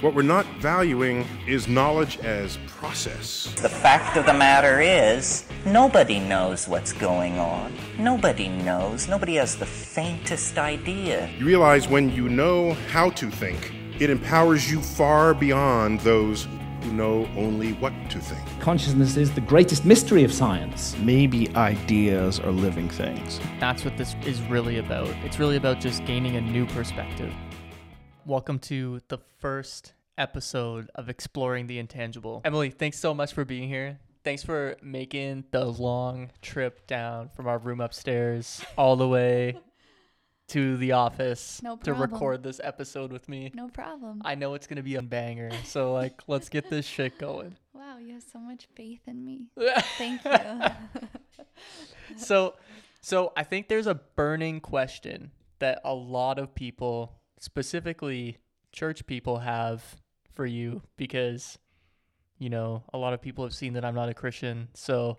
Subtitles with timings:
[0.00, 3.52] What we're not valuing is knowledge as process.
[3.60, 7.74] The fact of the matter is, nobody knows what's going on.
[7.98, 9.08] Nobody knows.
[9.08, 11.28] Nobody has the faintest idea.
[11.36, 16.46] You realize when you know how to think, it empowers you far beyond those
[16.84, 18.60] who know only what to think.
[18.60, 20.96] Consciousness is the greatest mystery of science.
[20.98, 23.40] Maybe ideas are living things.
[23.58, 25.08] That's what this is really about.
[25.24, 27.34] It's really about just gaining a new perspective.
[28.28, 32.42] Welcome to the first episode of Exploring the Intangible.
[32.44, 34.00] Emily, thanks so much for being here.
[34.22, 39.56] Thanks for making the long trip down from our room upstairs all the way
[40.48, 43.50] to the office No to record this episode with me.
[43.54, 44.20] No problem.
[44.22, 45.50] I know it's going to be a banger.
[45.64, 47.56] So like, let's get this shit going.
[47.72, 49.46] wow, you have so much faith in me.
[49.96, 51.46] Thank you.
[52.18, 52.56] so
[53.00, 58.38] so I think there's a burning question that a lot of people, specifically
[58.72, 59.96] church people have
[60.34, 61.58] for you because
[62.38, 64.68] you know, a lot of people have seen that I'm not a Christian.
[64.74, 65.18] So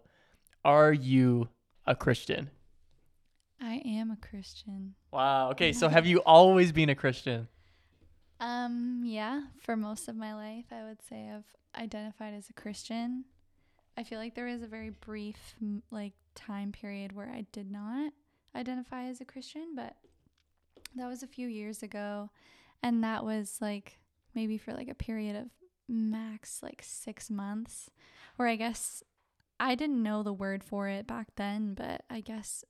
[0.64, 1.50] are you
[1.86, 2.50] a Christian?
[3.62, 4.96] I am a Christian.
[5.12, 5.52] Wow.
[5.52, 7.50] Okay, so have you always been a Christian?
[8.40, 13.26] Um, yeah, for most of my life, I would say I've identified as a Christian.
[13.98, 15.56] I feel like there was a very brief
[15.92, 18.14] like time period where I did not
[18.56, 19.98] identify as a Christian, but
[20.96, 22.30] that was a few years ago,
[22.82, 24.00] and that was like
[24.34, 25.48] maybe for like a period of
[25.88, 27.90] max like 6 months,
[28.36, 29.04] where I guess
[29.60, 32.64] I didn't know the word for it back then, but I guess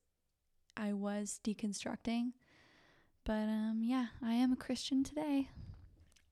[0.75, 2.31] I was deconstructing.
[3.25, 5.49] But um yeah, I am a Christian today.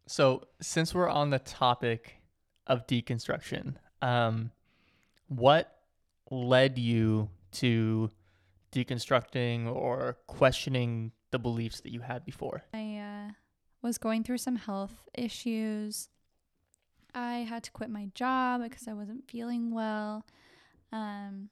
[0.07, 2.21] So, since we're on the topic
[2.65, 4.51] of deconstruction, um,
[5.27, 5.81] what
[6.31, 8.09] led you to
[8.71, 12.63] deconstructing or questioning the beliefs that you had before?
[12.73, 13.31] I uh,
[13.83, 16.09] was going through some health issues.
[17.13, 20.25] I had to quit my job because I wasn't feeling well.
[20.91, 21.49] Um,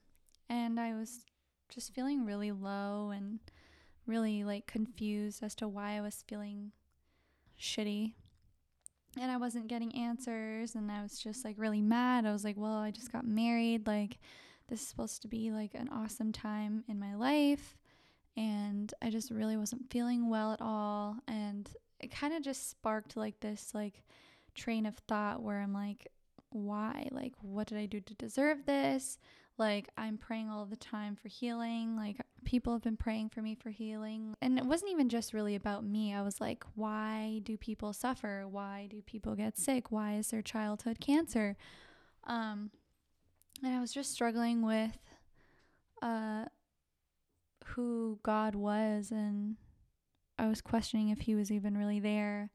[0.49, 1.25] and I was
[1.69, 3.39] just feeling really low and
[4.07, 6.71] really like confused as to why I was feeling
[7.59, 8.13] shitty.
[9.19, 12.25] And I wasn't getting answers and I was just like really mad.
[12.25, 13.85] I was like, well, I just got married.
[13.85, 14.17] Like,
[14.67, 17.77] this is supposed to be like an awesome time in my life
[18.37, 21.69] and I just really wasn't feeling well at all and
[21.99, 24.03] it kind of just sparked like this like
[24.53, 26.07] train of thought where I'm like
[26.55, 27.07] why?
[27.11, 29.17] Like what did I do to deserve this?
[29.57, 31.95] Like I'm praying all the time for healing.
[31.95, 34.35] Like people have been praying for me for healing.
[34.41, 36.13] And it wasn't even just really about me.
[36.13, 38.45] I was like why do people suffer?
[38.49, 39.91] Why do people get sick?
[39.91, 41.57] Why is there childhood cancer?
[42.25, 42.71] Um
[43.63, 44.97] and I was just struggling with
[46.01, 46.45] uh
[47.69, 49.55] who God was and
[50.37, 52.51] I was questioning if he was even really there.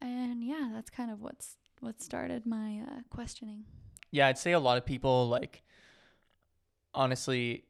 [0.00, 3.64] And yeah, that's kind of what's what started my uh, questioning.
[4.10, 5.62] Yeah, I'd say a lot of people like
[6.94, 7.64] honestly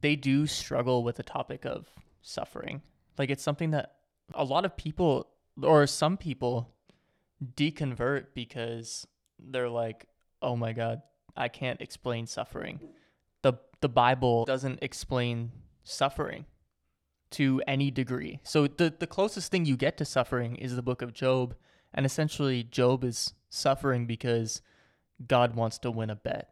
[0.00, 1.86] they do struggle with the topic of
[2.22, 2.82] suffering.
[3.16, 3.94] Like it's something that
[4.34, 5.28] a lot of people
[5.62, 6.74] or some people
[7.56, 9.06] deconvert because
[9.38, 10.06] they're like,
[10.42, 11.02] "Oh my god,
[11.36, 12.80] I can't explain suffering."
[13.42, 15.52] The the Bible doesn't explain
[15.88, 16.46] suffering
[17.30, 18.40] to any degree.
[18.42, 21.54] So the the closest thing you get to suffering is the book of Job,
[21.92, 24.62] and essentially Job is suffering because
[25.26, 26.50] God wants to win a bet.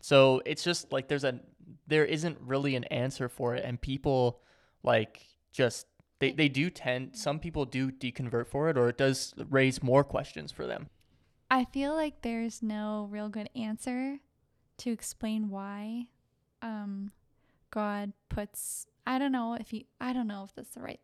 [0.00, 1.40] So it's just like there's a
[1.86, 4.40] there isn't really an answer for it and people
[4.82, 5.86] like just
[6.18, 10.04] they, they do tend some people do deconvert for it or it does raise more
[10.04, 10.88] questions for them.
[11.50, 14.18] I feel like there's no real good answer
[14.78, 16.08] to explain why
[16.62, 17.10] um
[17.70, 21.00] God puts I don't know if he I don't know if that's the right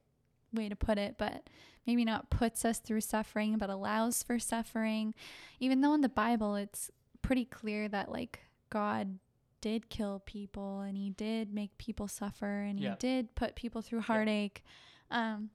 [0.53, 1.49] way to put it, but
[1.87, 5.15] maybe not puts us through suffering, but allows for suffering.
[5.61, 6.91] Even though in the Bible it's
[7.23, 8.41] pretty clear that like
[8.71, 9.19] God
[9.61, 12.97] did kill people and he did make people suffer and he Yeah.
[12.99, 14.65] did put people through heartache.
[15.11, 15.51] Um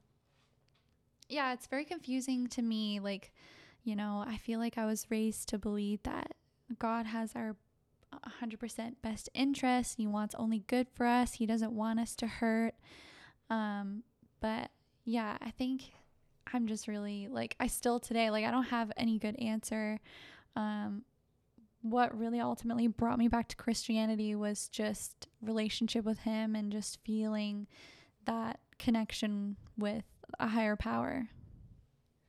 [1.28, 3.32] yeah, it's very confusing to me like
[3.84, 6.32] you know, I feel like I was raised to believe that
[6.78, 7.56] God has our
[8.42, 9.96] 100% best interest.
[9.96, 11.34] He wants only good for us.
[11.34, 12.74] He doesn't want us to hurt.
[13.50, 14.02] Um,
[14.40, 14.70] but
[15.04, 15.92] yeah, I think
[16.52, 20.00] I'm just really like I still today like I don't have any good answer.
[20.56, 21.02] Um,
[21.82, 26.98] what really ultimately brought me back to Christianity was just relationship with Him and just
[27.04, 27.66] feeling
[28.24, 30.04] that connection with
[30.38, 31.28] a higher power.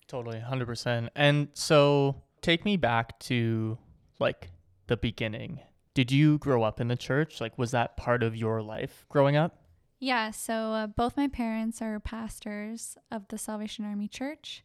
[0.08, 1.10] Totally, 100%.
[1.16, 3.78] And so take me back to
[4.20, 4.50] like
[4.88, 5.60] the beginning.
[6.00, 7.42] Did you grow up in the church?
[7.42, 9.64] Like was that part of your life growing up?
[10.00, 14.64] Yeah, so uh, both my parents are pastors of the Salvation Army Church.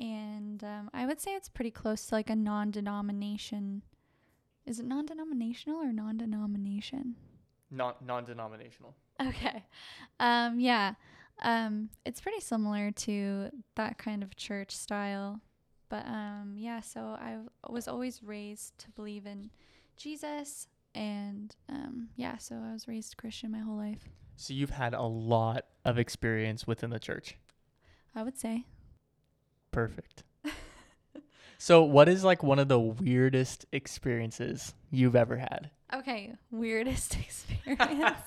[0.00, 3.82] And um, I would say it's pretty close to like a non-denomination.
[4.66, 7.14] Is it non-denominational or non-denomination?
[7.70, 8.96] Non non-denominational.
[9.22, 9.64] Okay.
[10.18, 10.94] Um, yeah.
[11.40, 15.40] Um, it's pretty similar to that kind of church style.
[15.88, 17.36] But um, yeah, so I
[17.70, 19.50] was always raised to believe in
[19.98, 20.68] Jesus.
[20.94, 25.02] And um, yeah, so I was raised Christian my whole life, So you've had a
[25.02, 27.36] lot of experience within the church.
[28.14, 28.64] I would say.
[29.70, 30.24] Perfect.
[31.58, 35.70] so what is like one of the weirdest experiences you've ever had?
[35.94, 38.18] Okay, weirdest experience.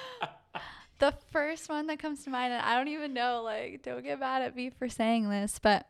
[0.98, 4.20] the first one that comes to mind, and I don't even know, like, don't get
[4.20, 5.86] mad at me for saying this, but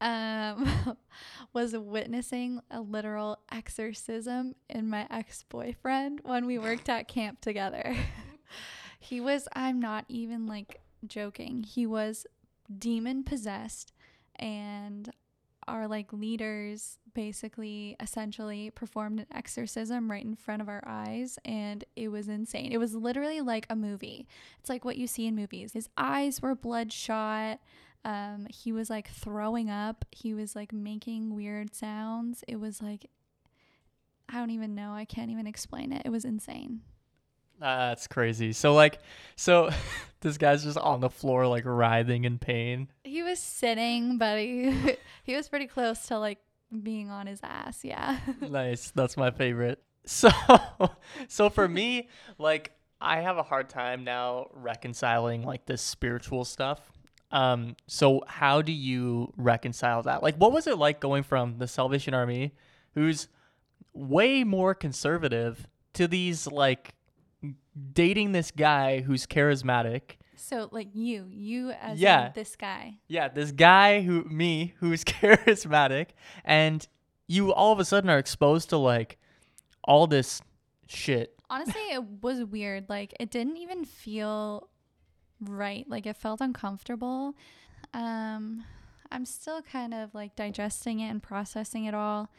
[0.00, 0.96] um
[1.52, 7.96] was witnessing a literal exorcism in my ex-boyfriend when we worked at camp together.
[8.98, 11.62] he was I'm not even like joking.
[11.62, 12.26] He was
[12.78, 13.92] demon possessed
[14.36, 15.12] and
[15.66, 21.84] our like leaders basically essentially performed an exorcism right in front of our eyes and
[21.96, 22.72] it was insane.
[22.72, 24.26] It was literally like a movie.
[24.60, 25.72] It's like what you see in movies.
[25.72, 27.60] His eyes were bloodshot.
[28.04, 30.04] Um he was like throwing up.
[30.10, 32.44] He was like making weird sounds.
[32.46, 33.10] It was like
[34.28, 34.92] I don't even know.
[34.92, 36.02] I can't even explain it.
[36.04, 36.80] It was insane.
[37.60, 38.52] That's crazy.
[38.52, 38.98] So like
[39.36, 39.70] so
[40.20, 42.88] this guy's just on the floor like writhing in pain.
[43.04, 46.38] He was sitting, but he he was pretty close to like
[46.82, 47.84] being on his ass.
[47.84, 48.18] Yeah.
[48.40, 48.90] nice.
[48.90, 49.82] That's my favorite.
[50.06, 50.28] So
[51.28, 52.08] so for me,
[52.38, 56.92] like I have a hard time now reconciling like this spiritual stuff.
[57.34, 60.22] Um so how do you reconcile that?
[60.22, 62.52] Like what was it like going from the Salvation Army
[62.94, 63.28] who's
[63.92, 66.94] way more conservative to these like
[67.92, 72.30] dating this guy who's charismatic So like you, you as Yeah.
[72.34, 72.98] this guy.
[73.08, 76.08] Yeah, this guy who me who's charismatic
[76.44, 76.86] and
[77.26, 79.18] you all of a sudden are exposed to like
[79.82, 80.40] all this
[80.86, 81.34] shit.
[81.50, 82.88] Honestly, it was weird.
[82.88, 84.68] Like it didn't even feel
[85.40, 85.88] right.
[85.88, 87.34] Like it felt uncomfortable.
[87.92, 88.64] Um
[89.10, 92.30] I'm still kind of like digesting it and processing it all.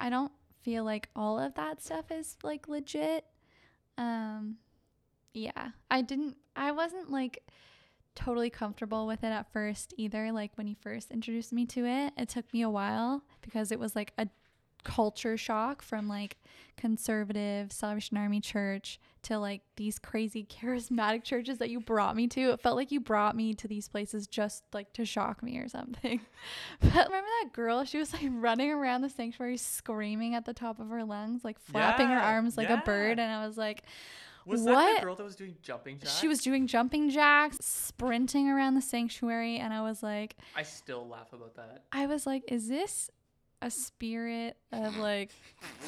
[0.00, 0.32] I don't
[0.62, 3.24] feel like all of that stuff is like legit.
[3.98, 4.56] Um
[5.34, 5.70] yeah.
[5.90, 7.42] I didn't I wasn't like
[8.14, 10.32] totally comfortable with it at first either.
[10.32, 13.78] Like when he first introduced me to it, it took me a while because it
[13.78, 14.28] was like a
[14.84, 16.36] culture shock from like
[16.76, 22.50] conservative Salvation Army church to like these crazy charismatic churches that you brought me to.
[22.50, 25.68] It felt like you brought me to these places just like to shock me or
[25.68, 26.20] something.
[26.80, 27.84] But remember that girl?
[27.84, 31.58] She was like running around the sanctuary screaming at the top of her lungs, like
[31.60, 33.18] flapping her arms like a bird.
[33.20, 33.84] And I was like,
[34.44, 34.72] Was What?
[34.74, 36.18] that the girl that was doing jumping jacks?
[36.18, 39.58] she was doing jumping jacks, sprinting around the sanctuary.
[39.58, 41.84] And I was like, I still laugh about that.
[41.92, 43.08] I was like, is this
[43.62, 45.30] a spirit of like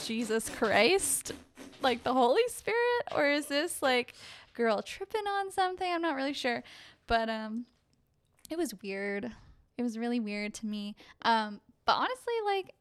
[0.04, 1.32] Jesus Christ?
[1.82, 3.02] Like the Holy Spirit?
[3.14, 4.14] Or is this like
[4.54, 5.90] girl tripping on something?
[5.90, 6.62] I'm not really sure.
[7.06, 7.66] But um
[8.50, 9.32] it was weird.
[9.76, 10.96] It was really weird to me.
[11.22, 12.74] Um but honestly like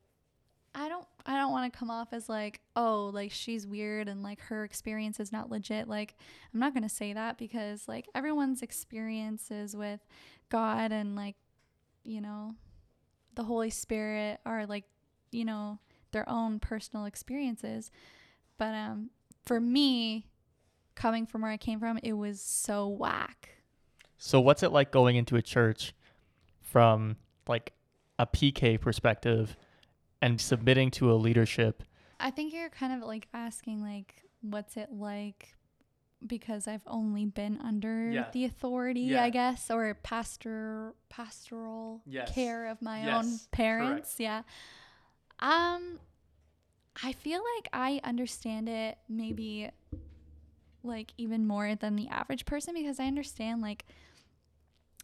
[0.75, 4.23] I don't I don't want to come off as like, oh, like she's weird and
[4.23, 5.87] like her experience is not legit.
[5.87, 6.15] Like
[6.53, 10.01] I'm not going to say that because like everyone's experiences with
[10.49, 11.35] God and like
[12.03, 12.55] you know,
[13.35, 14.85] the Holy Spirit are like,
[15.31, 15.79] you know,
[16.11, 17.91] their own personal experiences.
[18.57, 19.09] But um
[19.45, 20.27] for me,
[20.95, 23.49] coming from where I came from, it was so whack.
[24.17, 25.93] So what's it like going into a church
[26.61, 27.73] from like
[28.17, 29.57] a PK perspective
[30.21, 31.83] and submitting to a leadership?
[32.19, 35.55] I think you're kind of like asking like what's it like
[36.27, 38.25] because I've only been under Yeah.
[38.31, 39.23] the authority, Yeah.
[39.23, 42.33] I guess, or pastor pastoral Yes.
[42.33, 43.51] care of my Yes, own correct.
[43.51, 44.15] parents.
[44.19, 44.43] Yeah.
[45.39, 45.99] Um
[47.01, 49.69] I feel like I understand it maybe
[50.83, 53.85] like even more than the average person because I understand like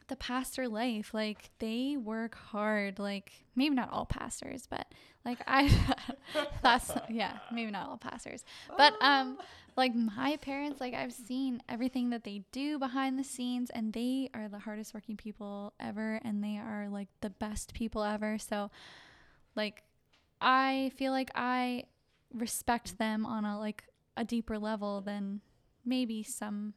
[0.09, 4.87] the pastor life like they work hard like maybe not all pastors but
[5.23, 5.71] like i
[6.63, 8.43] that's yeah maybe not all pastors.
[8.77, 9.37] But um
[9.77, 14.29] like my parents like i've seen everything that they do behind the scenes and they
[14.33, 18.37] are the hardest working people ever and they are like the best people ever.
[18.37, 18.71] So
[19.55, 19.83] like
[20.41, 21.83] i feel like i
[22.33, 23.83] respect them on a like
[24.15, 25.41] a deeper level than
[25.85, 26.73] maybe some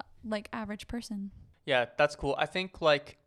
[0.00, 1.30] uh, like average person
[1.66, 2.34] Yeah, that's cool.
[2.38, 3.18] I think like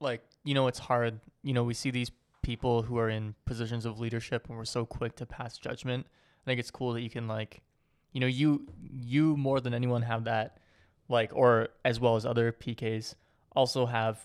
[0.00, 1.20] like you know it's hard.
[1.42, 2.10] You know, we see these
[2.42, 6.06] people who are in positions of leadership and we're so quick to pass judgment.
[6.06, 7.60] I think it's cool that you can like
[8.12, 10.58] you know, you you more than anyone have that
[11.08, 13.14] like or as well as other PKs
[13.54, 14.24] also have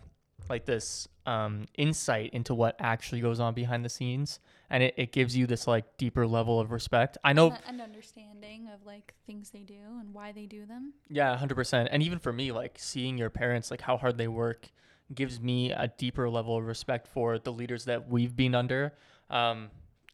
[0.49, 4.39] like this um, insight into what actually goes on behind the scenes,
[4.69, 7.17] and it, it gives you this like deeper level of respect.
[7.23, 10.93] I know, An understanding of like things they do and why they do them.
[11.09, 11.89] yeah, hundred percent.
[11.91, 14.69] And even for me, like seeing your parents, like how hard they work,
[15.13, 18.93] gives me a deeper level of respect for the leaders that we've been under,
[19.29, 19.69] um,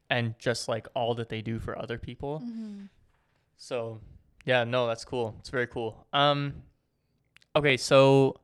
[0.10, 2.44] and just like all that they do for other people.
[3.58, 4.00] So,
[4.46, 5.36] yeah, no, that's cool.
[5.40, 6.06] It's very cool.
[6.14, 6.56] Um,
[7.56, 8.36] okay, so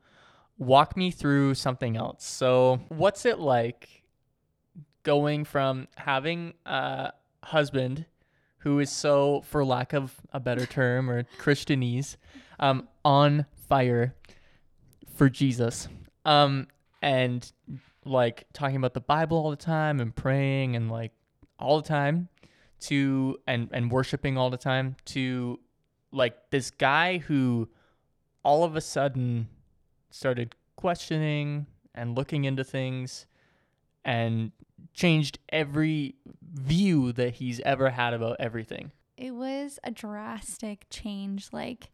[0.62, 2.24] walk me through something else.
[2.24, 4.04] So, what's it like
[5.04, 7.12] going from having a
[7.44, 8.06] husband
[8.60, 12.16] who is so, for lack of a better term or Christianese,
[12.60, 14.14] um, on fire
[15.16, 15.88] for Jesus,
[16.26, 16.68] um,
[17.02, 17.52] and
[18.06, 21.12] like talking about the Bible all the time and praying and like
[21.58, 22.30] all the time
[22.82, 25.60] to and and worshiping all the time to
[26.12, 27.68] like this guy who
[28.44, 29.48] all of a sudden
[30.12, 31.66] started questioning
[31.96, 33.26] and looking into things
[34.06, 34.52] and
[34.94, 36.16] changed every
[36.54, 38.92] view that he's ever had about everything.
[39.18, 41.50] It was a drastic change.
[41.52, 41.92] Like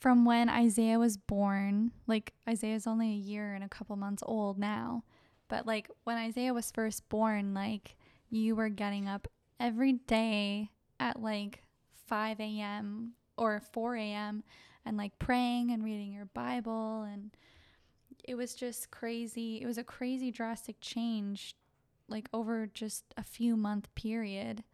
[0.00, 4.58] from when Isaiah was born, like Isaiah's only a year and a couple months old
[4.58, 5.04] now.
[5.48, 7.96] But like when Isaiah was first born, like
[8.30, 9.28] you were getting up
[9.60, 11.62] every day at like
[12.06, 13.12] 5 a.m.
[13.36, 14.44] or 4 a.m.
[14.84, 17.02] and like praying and reading your Bible.
[17.02, 17.30] And
[18.24, 19.60] it was just crazy.
[19.62, 21.54] It was a crazy, drastic change,
[22.08, 24.64] like over just a few month period.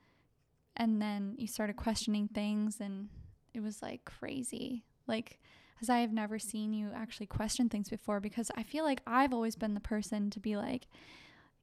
[0.77, 3.09] And then you started questioning things, and
[3.53, 4.85] it was like crazy.
[5.09, 5.41] Like,
[5.83, 9.35] as I have never seen you actually question things before, because I feel like I've
[9.35, 10.87] always been the person to be like,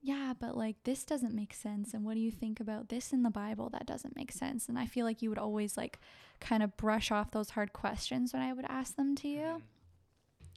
[0.06, 1.96] yeah, but like this doesn't make sense.
[1.96, 4.70] And what do you think about this in the Bible that doesn't make sense?
[4.70, 6.00] And I feel like you would always like
[6.40, 9.40] kind of brush off those hard questions when I would ask them to you.
[9.40, 9.60] Mm-hmm.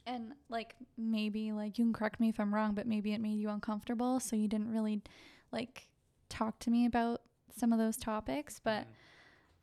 [0.05, 3.39] And like maybe like you can correct me if I'm wrong, but maybe it made
[3.39, 4.19] you uncomfortable.
[4.19, 5.01] So you didn't really
[5.51, 5.87] like
[6.29, 7.21] talk to me about
[7.57, 8.61] some of those topics.
[8.63, 8.91] But mm-hmm.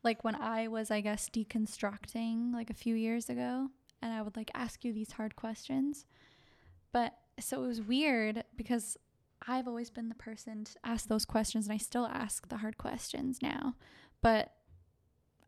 [0.03, 3.69] like when I was, I guess, deconstructing like a few years ago,
[4.03, 6.07] and I would like ask you these hard questions.
[6.93, 8.97] But so it was weird because
[9.47, 12.79] I've always been the person to ask those questions and I still ask the hard
[12.79, 13.75] questions now.
[14.23, 14.53] But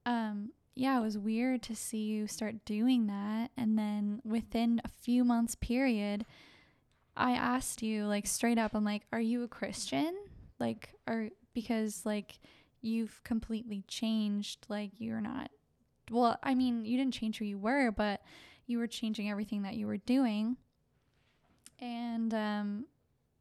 [0.07, 4.89] um yeah, it was weird to see you start doing that and then within a
[4.89, 6.25] few months period
[7.17, 10.15] I asked you like straight up I'm like, "Are you a Christian?"
[10.61, 12.39] Like are because like
[12.81, 15.51] you've completely changed like you're not
[16.11, 18.23] well, I mean, you didn't change who you were, but
[18.67, 20.57] you were changing everything that you were doing.
[21.81, 22.85] And um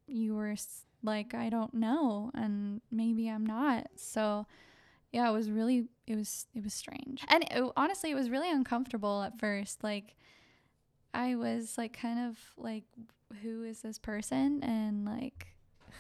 [0.08, 0.56] you were
[1.04, 3.88] like i don't know and maybe i'm not.
[3.96, 4.46] So
[5.12, 7.24] yeah it was really it was it was strange.
[7.28, 10.16] And it, honestly it was really uncomfortable at first like
[11.14, 12.84] i was like kind of like
[13.42, 14.64] who is this person?
[14.64, 15.48] And like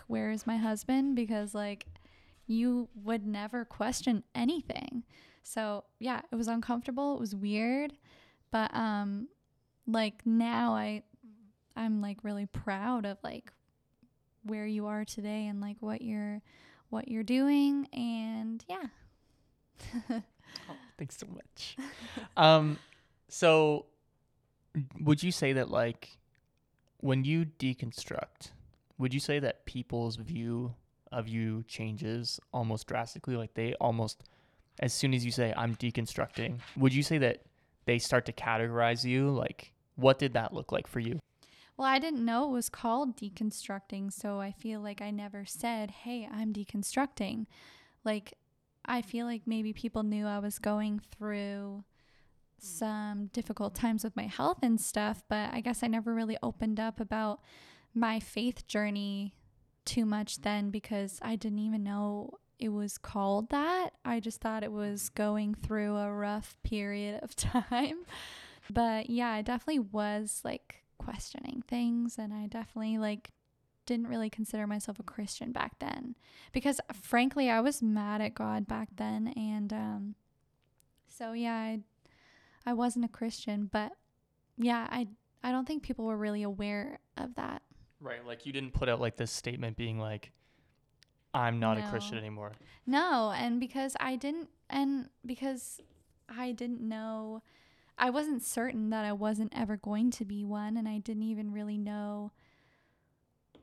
[0.08, 1.16] where is my husband?
[1.16, 1.86] Because like
[2.48, 5.04] you would never question anything.
[5.44, 7.94] So yeah it was uncomfortable it was weird
[8.52, 9.28] but um
[9.88, 11.02] like now i
[11.76, 13.52] i'm like really proud of like
[14.48, 16.42] where you are today and like what you're
[16.90, 18.88] what you're doing and yeah
[20.98, 21.78] Thanks so much.
[22.38, 22.78] um,
[23.30, 23.86] so
[25.00, 26.18] would you say that like
[27.00, 28.52] when you deconstruct,
[28.98, 30.74] would you say that people's view
[31.12, 33.36] of you changes almost drastically?
[33.36, 34.24] Like they almost,
[34.80, 37.44] as soon as you say I'm deconstructing, would you say that
[37.86, 39.30] they start to categorize you?
[39.30, 41.20] Like, what did that look like for you?
[41.78, 45.92] Well i didn't know it was called deconstructing so i feel like i never said
[45.92, 47.46] hey i'm deconstructing.
[48.04, 48.34] Like
[48.86, 51.84] i feel like maybe people knew i was going through
[52.60, 56.80] some difficult times with my health and stuff but i guess i never really opened
[56.80, 57.40] up about
[57.94, 59.36] my faith journey
[59.86, 63.92] too much then because i didn't even know it was called that.
[64.04, 65.24] I just thought it was mm-hmm.
[65.24, 68.00] going through a rough period of time.
[68.70, 73.32] But yeah i definitely was like questioning things and i definitely like
[73.86, 76.16] didn't really consider myself a christian back then
[76.52, 80.16] because frankly i was mad at god back then and um
[81.08, 81.80] so yeah i
[82.66, 83.94] i wasn't a christian but
[84.58, 85.08] yeah i
[85.44, 87.62] i don't think people were really aware of that
[88.00, 88.26] Right.
[88.26, 90.32] Like you didn't put out like this statement being like,
[91.34, 92.54] I'm not a Christian anymore.
[92.86, 95.80] No, and because I didn't, and because
[96.30, 97.42] I didn't know,
[97.98, 101.52] I wasn't certain that I wasn't ever going to be one, and I didn't even
[101.52, 102.32] really know.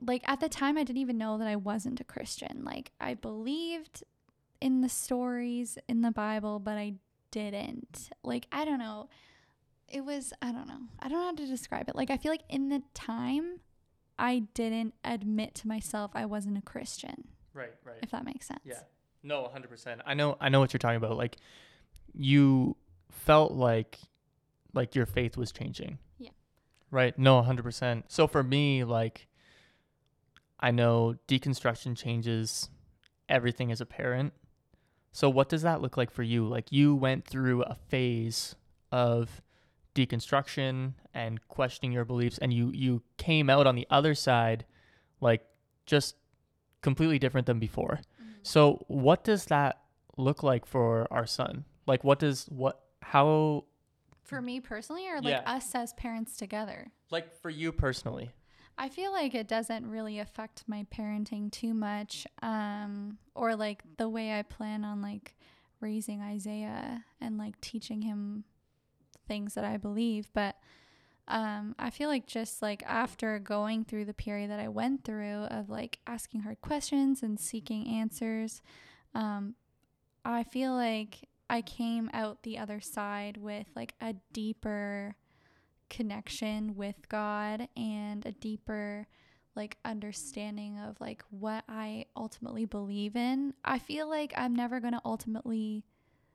[0.00, 2.62] Like at the time, I didn't even know that I wasn't a Christian.
[2.64, 4.02] Like I believed
[4.60, 6.94] in the stories in the Bible, but I
[7.30, 8.10] didn't.
[8.22, 9.08] Like I don't know.
[9.88, 10.80] It was I don't know.
[10.98, 11.94] I don't know how to describe it.
[11.94, 13.60] Like I feel like in the time
[14.18, 17.96] I didn't admit to myself I wasn't a Christian, Right, right.
[18.02, 18.60] if that makes sense.
[18.64, 18.80] Yeah.
[19.22, 20.00] No, 100%.
[20.04, 21.16] I know I know what you're talking about.
[21.16, 21.36] Like
[22.12, 22.76] you
[23.10, 23.98] felt like
[24.74, 25.98] like your faith was changing.
[26.18, 26.30] Yeah.
[26.90, 27.18] Right?
[27.18, 28.04] No, 100%.
[28.08, 29.28] So for me like
[30.60, 32.70] I know deconstruction changes
[33.28, 34.32] everything as a parent.
[35.12, 36.46] So what does that look like for you?
[36.46, 38.56] Like you went through a phase
[38.90, 39.42] of
[39.94, 44.64] deconstruction and questioning your beliefs and you you came out on the other side
[45.20, 45.42] like
[45.86, 46.16] just
[46.82, 48.00] completely different than before.
[48.20, 48.32] Mm-hmm.
[48.42, 49.80] So what does that
[50.16, 51.64] look like for our son?
[51.86, 53.64] Like what does what how
[54.24, 55.42] For me personally, or like Yeah.
[55.54, 56.92] us as parents together?
[57.10, 58.32] like for you personally?
[58.76, 64.08] I feel like it doesn't really affect my parenting too much, um, or like the
[64.08, 65.36] way I plan on like
[65.80, 68.44] raising Isaiah and like teaching him
[69.28, 70.28] things that I believe.
[70.34, 70.56] But
[71.28, 75.44] um, I feel like just like after going through the period that I went through
[75.44, 78.60] of like asking hard questions and seeking answers,
[79.14, 79.54] um,
[80.24, 85.16] I feel like I came out the other side with like a deeper
[85.90, 89.06] connection with God and a deeper
[89.54, 93.54] like understanding of like what I ultimately believe in.
[93.64, 95.84] I feel like I'm never going to ultimately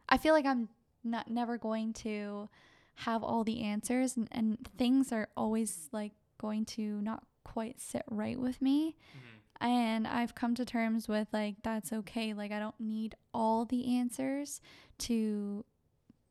[0.08, 0.70] I feel like I'm
[1.04, 2.50] not never going to
[2.96, 8.04] have all the answers and, and things are always like going to not quite sit
[8.10, 8.96] right with me.
[9.18, 9.39] Mm-hmm.
[9.62, 12.34] And I've come to terms with like that's okay.
[12.34, 14.62] Like I don't need all the answers
[15.00, 15.66] to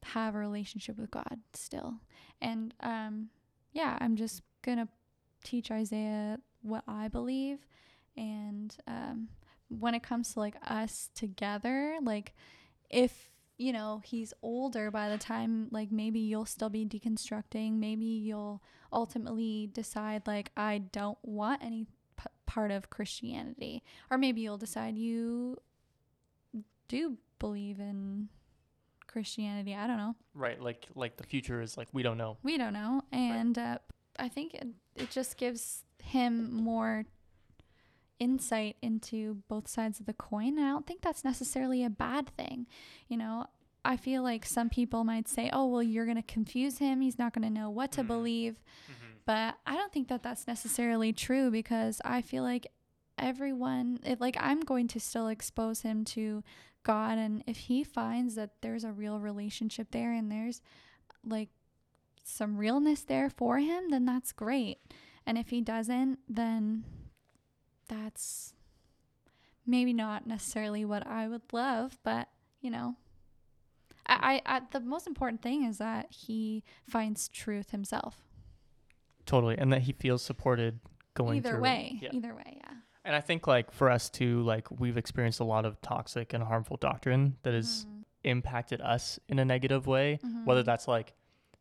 [0.02, 1.94] have a relationship with God still.
[2.40, 3.28] And um
[3.72, 4.88] yeah, I'm just going to
[5.44, 7.58] teach Isaiah what I believe
[8.16, 9.28] and um
[9.68, 12.34] when it comes to like us together, like
[12.88, 18.04] if you know he's older by the time like maybe you'll still be deconstructing maybe
[18.04, 21.84] you'll ultimately decide like i don't want any
[22.58, 23.84] part of christianity.
[24.10, 25.58] Or maybe you'll decide you
[26.88, 28.28] do believe in
[29.06, 29.76] christianity.
[29.76, 30.16] I don't know.
[30.34, 32.36] Right, like like the future is like we don't know.
[32.42, 33.02] we don't know.
[33.12, 33.78] And uh,
[34.18, 37.04] i think it, it just gives him more
[38.18, 40.58] insight into both sides of the coin.
[40.58, 42.66] And i don't think that's necessarily a bad thing.
[43.06, 43.46] You know
[43.84, 47.00] i feel like some people might say oh well you're going to confuse him.
[47.02, 48.56] He's not going to know what to believe
[49.28, 52.66] but i don't think that that's necessarily true because i feel like
[53.18, 56.42] everyone it, like i'm going to still expose him to
[56.82, 60.62] god and if he finds that there's a real relationship there and there's
[61.22, 61.50] like
[62.24, 64.78] some realness there for him then that's great.
[65.26, 66.84] And if he doesn't then
[67.86, 68.54] that's
[69.66, 72.28] maybe not necessarily what i would love but
[72.62, 72.96] you know
[74.06, 78.27] I, I, I the most important thing is that he finds truth himself
[79.28, 79.56] Totally.
[79.58, 80.80] And that he feels supported
[81.14, 82.10] going either through way Yeah.
[82.12, 82.72] either way yeah
[83.04, 86.42] And I think like for us too, like we've experienced a lot of toxic and
[86.42, 87.94] harmful doctrine that has Mm-hmm.
[88.24, 91.12] impacted us in a negative way, whether that's like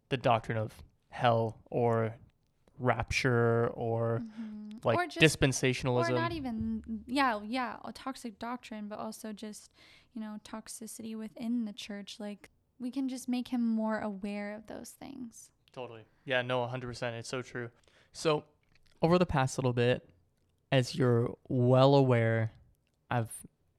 [0.09, 0.73] the doctrine of
[1.09, 2.15] hell or
[2.79, 4.21] rapture or
[4.83, 5.03] like Mm-hmm.
[5.03, 6.09] Or just- dispensationalism.
[6.09, 9.71] or not even yeah yeah a toxic doctrine but also just
[10.13, 12.49] you know toxicity within the church like
[12.79, 16.05] we can just make him more aware of those things Totally.
[16.25, 17.19] Yeah, no, 100%.
[17.19, 17.69] It's so true.
[18.11, 18.45] So,
[19.03, 20.09] over the past little bit,
[20.71, 22.51] as you're well aware,
[23.11, 23.31] I've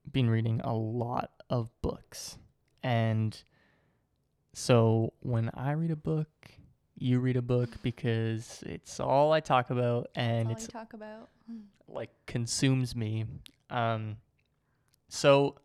[0.09, 2.39] been reading a lot of books.
[2.85, 3.37] And
[4.53, 6.29] so, when I read a book,
[6.97, 10.93] you read a book because it's all I talk about and it's all you talk
[10.93, 11.29] about
[11.89, 13.25] like consumes me.
[13.71, 14.19] Um
[15.09, 15.57] so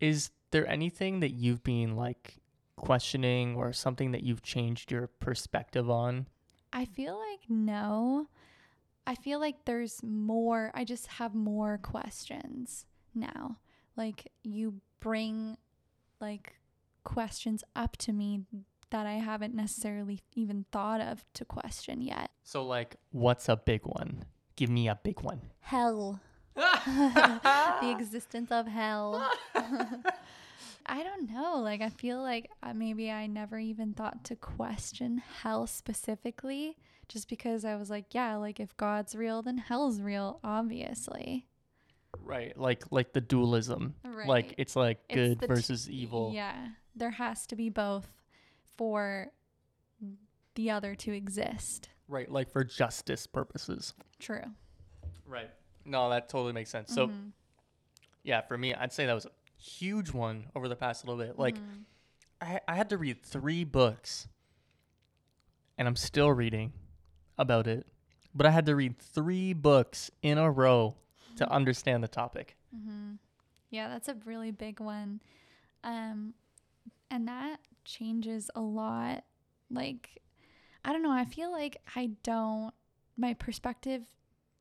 [0.00, 2.39] is there anything that you've been like
[2.80, 6.26] questioning or something that you've changed your perspective on?
[6.72, 8.28] I feel like no.
[9.06, 10.70] I feel like there's more.
[10.74, 13.58] I just have more questions now.
[13.96, 15.56] Like you bring
[16.20, 16.54] like
[17.04, 18.42] questions up to me
[18.90, 22.30] that I haven't necessarily even thought of to question yet.
[22.44, 24.24] So like what's a big one?
[24.56, 25.40] Give me a big one.
[25.60, 26.20] Hell.
[26.54, 29.28] the existence of hell.
[30.90, 31.60] I don't know.
[31.60, 36.76] Like, I feel like uh, maybe I never even thought to question hell specifically,
[37.08, 41.46] just because I was like, yeah, like if God's real, then hell's real, obviously.
[42.18, 42.56] Right.
[42.58, 43.94] Like like the dualism.
[44.04, 44.26] Right.
[44.26, 46.32] Like it's like It's good the t- versus evil.
[46.34, 46.68] Yeah.
[46.96, 48.08] There has to be both
[48.76, 49.28] for
[50.56, 51.88] the other to exist.
[52.08, 52.28] Right.
[52.30, 53.94] Like for justice purposes.
[54.18, 54.42] True.
[55.24, 55.50] Right.
[55.84, 56.92] No, that totally makes sense.
[56.92, 57.30] So Mhm.
[58.24, 61.38] yeah, for me, I'd say that was a huge one over the past little bit.
[61.38, 61.82] Like, Mm-hmm.
[62.42, 64.26] I, I had to read three books,
[65.76, 66.72] and I'm still reading
[67.38, 67.86] about it.
[68.34, 70.94] but I had to read three books in a row
[71.36, 72.56] to understand the topic.
[72.74, 73.14] Mm-hmm.
[73.70, 75.20] Yeah, that's a really big one.
[75.84, 76.34] Um,
[77.10, 79.24] and that changes a lot.
[79.70, 80.20] Like,
[80.84, 81.10] I don't know.
[81.12, 82.72] I feel like I don't,
[83.16, 84.02] my perspective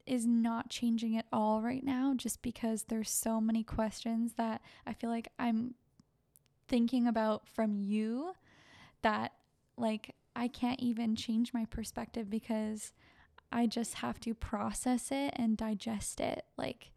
[0.10, 4.94] is not changing at all right now just because there's so many questions that I
[4.94, 5.76] feel like I'm
[6.68, 8.34] thinking about from you
[9.04, 9.34] that,
[9.78, 12.94] like, I can't even change my perspective because
[13.52, 16.46] I just have to process it and digest it.
[16.58, 16.92] Like,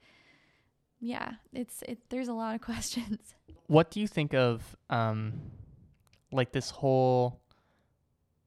[0.98, 1.98] yeah, it's it.
[2.08, 3.34] There's a lot of questions.
[3.66, 5.34] What do you think of um,
[6.30, 7.41] like this whole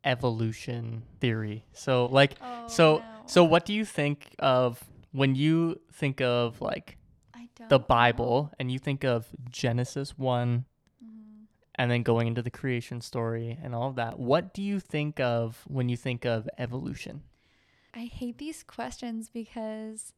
[0.05, 1.65] evolution theory?
[1.73, 3.03] So like Oh, so no.
[3.25, 6.97] so what do you think of when you think of like
[7.69, 7.85] the know.
[7.85, 10.65] Bible and you think of Genesis 1
[11.03, 11.45] Mhm.
[11.75, 14.19] and then going into the creation story and all of that.
[14.19, 17.23] What do you think of when you think of evolution?
[17.93, 20.13] I hate these questions because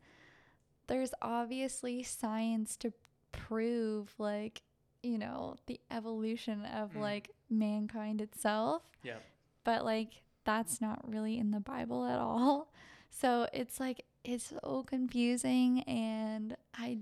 [0.88, 2.92] there's obviously science to
[3.32, 4.64] prove like
[5.04, 7.02] you know the evolution of Mm.
[7.02, 9.20] like mankind itself Yeah.
[9.68, 12.72] But like that's not really in the bible at all
[13.10, 16.98] so it's like it's so confusing and i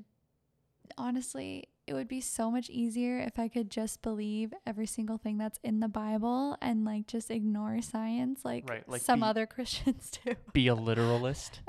[0.97, 5.37] honestly it would be so much easier if i could just believe every single thing
[5.37, 9.45] that's in the bible and like just ignore science like, Right, like some be- other
[9.55, 11.61] christians do Be a literalist?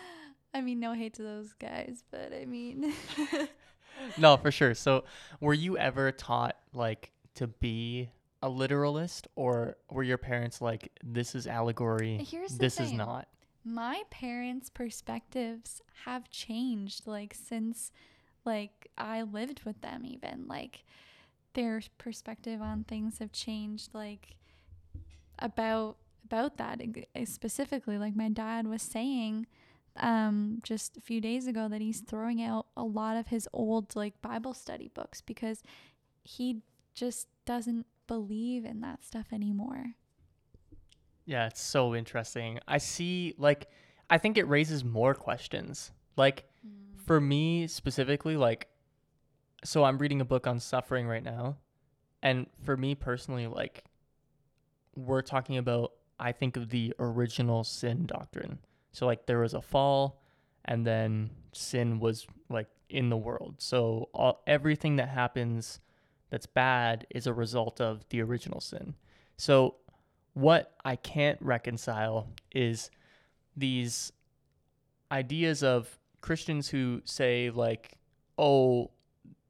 [0.54, 2.94] i mean no hate to those guys but i mean
[4.18, 4.74] no, for sure.
[4.74, 5.04] So,
[5.40, 8.10] were you ever taught like to be
[8.44, 13.26] a literalist or were your parents like this is allegory, Here's this is not?
[13.64, 17.90] my parents' perspectives have changed like since
[18.44, 20.84] like I lived with them even like
[21.54, 24.36] their perspective on things have changed like
[25.38, 26.82] about about that
[27.24, 29.46] specifically like my dad was saying
[29.96, 33.96] um just a few days ago that he's throwing out a lot of his old
[33.96, 35.62] like Bible study books because
[36.22, 36.60] he
[36.94, 39.94] just doesn't believe in that stuff anymore.
[41.26, 42.60] Yeah, it's so interesting.
[42.68, 43.68] I see like
[44.10, 45.90] I think it raises more questions.
[46.16, 47.00] Like mm.
[47.06, 48.68] for me specifically like
[49.64, 51.56] so I'm reading a book on suffering right now
[52.22, 53.84] and for me personally like
[54.94, 58.58] we're talking about I think of the original sin doctrine.
[58.92, 60.22] So like there was a fall
[60.64, 63.56] and then sin was like in the world.
[63.58, 65.80] So all, everything that happens
[66.30, 68.94] that's bad is a result of the original sin.
[69.36, 69.76] So
[70.34, 72.90] what I can't reconcile is
[73.56, 74.12] these
[75.10, 77.98] ideas of Christians who say like,
[78.38, 78.90] oh,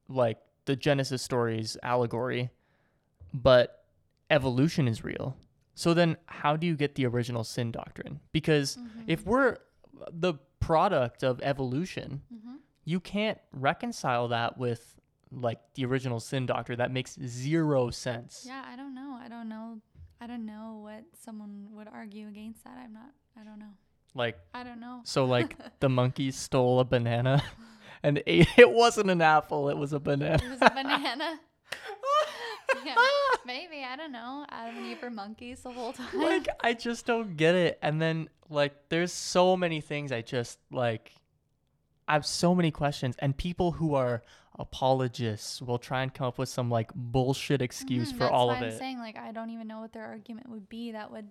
[0.09, 2.51] like the Genesis story is allegory,
[3.33, 3.85] but
[4.31, 5.37] evolution is real.
[5.75, 8.21] So then how do you get the original sin doctrine?
[8.33, 9.03] Because mm-hmm.
[9.07, 9.59] if we're
[10.11, 12.57] the product of evolution, mm-hmm.
[12.85, 14.97] you can't reconcile that with
[15.41, 16.77] like the original sin Doctor.
[16.77, 18.45] That makes zero sense.
[18.47, 19.19] Yeah, I don't know.
[19.21, 19.81] I don't know.
[20.21, 22.77] I don't know what someone would argue against that.
[22.83, 23.11] I'm not.
[23.39, 23.75] I don't know.
[24.15, 25.01] Like I don't know.
[25.05, 27.43] So like the monkey stole a banana
[28.03, 30.43] and ate it wasn't an apple, it was a banana.
[30.43, 31.41] It was a banana.
[32.85, 32.95] yeah,
[33.45, 34.47] maybe I don't know.
[34.49, 36.07] Adam and Eve were monkeys the whole time.
[36.15, 37.79] like I just don't get it.
[37.83, 41.13] And then like there's so many things I just like
[42.07, 44.23] I have so many questions and people who are
[44.59, 48.59] apologists will try and come up with some like bullshit excuse Mhm, for all of
[48.59, 48.79] I'm it.
[48.79, 51.29] saying like I don't even know what their argument would be that would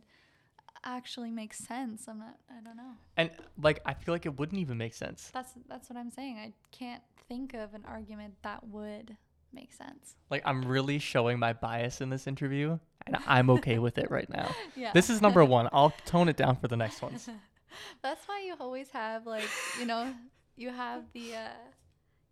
[0.83, 2.07] actually make sense.
[2.07, 2.36] I'm not.
[2.49, 2.91] I don't know.
[3.17, 3.31] And
[3.62, 5.29] like I feel like it wouldn't even make sense.
[5.33, 6.38] That's that's what I'm saying.
[6.38, 9.15] I can't think of an argument that would
[9.53, 10.15] make sense.
[10.29, 14.29] Like I'm really showing my bias in this interview and I'm okay with it right
[14.29, 14.49] now.
[14.75, 14.91] Yeah.
[14.93, 15.69] This is number 1.
[15.71, 17.29] I'll tone it down for the next ones.
[18.01, 19.47] That's why you always have like
[19.79, 20.13] you know
[20.57, 21.47] you have the uh,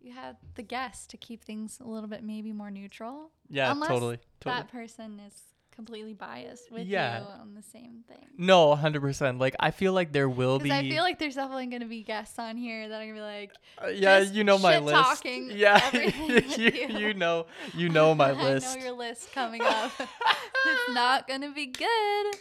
[0.02, 3.30] you have the guest to keep things a little bit maybe more neutral.
[3.48, 4.18] Yeah, Unless totally.
[4.40, 4.62] Totally.
[4.62, 5.34] That person is
[5.74, 7.20] completely biased with Yeah.
[7.20, 8.26] you on the same thing.
[8.36, 9.38] No, 100%.
[9.40, 12.38] Like I feel like there will be I feel like there's definitely gonna be guests
[12.38, 14.94] on here that are gonna be like, Uh, yeah, you know my shit list.
[15.02, 15.80] talking yeah,
[16.28, 17.14] you, you, you.
[17.14, 18.66] know you know my list.
[18.66, 19.92] I know your list coming up.
[19.98, 22.36] it's not gonna be good.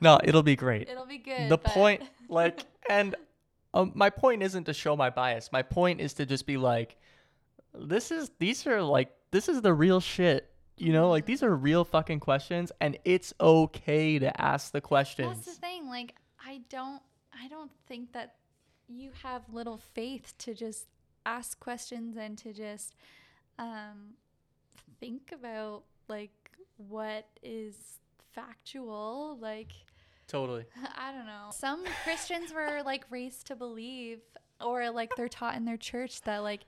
[0.00, 0.88] no, it'll be great.
[0.88, 1.48] It'll be good.
[1.48, 3.14] the point like and
[3.72, 5.50] um, my point isn't to show my bias.
[5.52, 6.96] My point is to just be like
[7.74, 10.50] this is these are like this is the real shit.
[10.76, 15.44] You know, like these are real fucking questions and it's okay to ask the questions.
[15.44, 15.88] That's the thing.
[15.88, 17.02] Like, I don't,
[17.38, 18.36] I don't think that
[18.88, 20.86] you have little faith to just
[21.26, 22.94] ask questions and to just
[23.58, 24.14] um,
[25.00, 27.76] think about like what is
[28.32, 29.36] factual.
[29.38, 29.72] Like,
[30.30, 30.64] Totally.
[30.96, 31.48] I don't know.
[31.50, 34.20] Some Christians were like raised to believe,
[34.60, 36.62] or like they're taught in their church that like,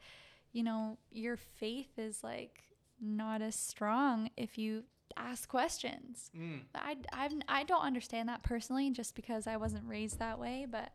[0.53, 2.65] you know, your faith is like
[3.01, 4.83] not as strong if you
[5.17, 6.31] ask questions.
[6.37, 6.63] Mm.
[6.75, 10.67] I I I don't understand that personally, just because I wasn't raised that way.
[10.69, 10.91] But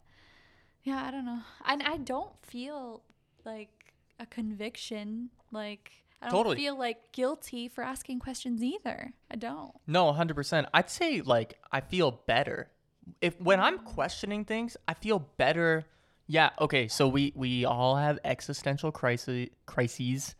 [0.83, 1.39] yeah, I don't know.
[1.65, 3.03] And I don't feel
[3.45, 5.29] like a conviction.
[5.53, 6.55] Like I don't Totally.
[6.57, 9.13] feel like guilty for asking questions either.
[9.29, 9.71] I don't.
[9.85, 10.67] No, 100%.
[10.73, 12.71] I'd say like I feel better.
[13.21, 15.85] If when I'm questioning things, I feel better.
[16.25, 20.35] Yeah, okay, so we we all have existential crisis crises.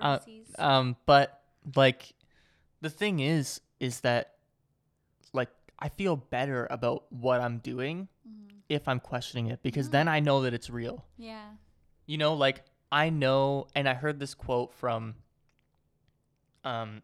[0.00, 0.54] Uh, Crises.
[0.58, 1.40] um but
[1.76, 2.12] like
[2.80, 4.34] the thing is is that
[5.32, 8.08] like I feel better about what I'm doing
[8.68, 11.04] if I'm questioning it because then I know that it's real.
[11.18, 11.44] Yeah.
[12.06, 15.14] You know, like I know, and I heard this quote from
[16.64, 17.02] um,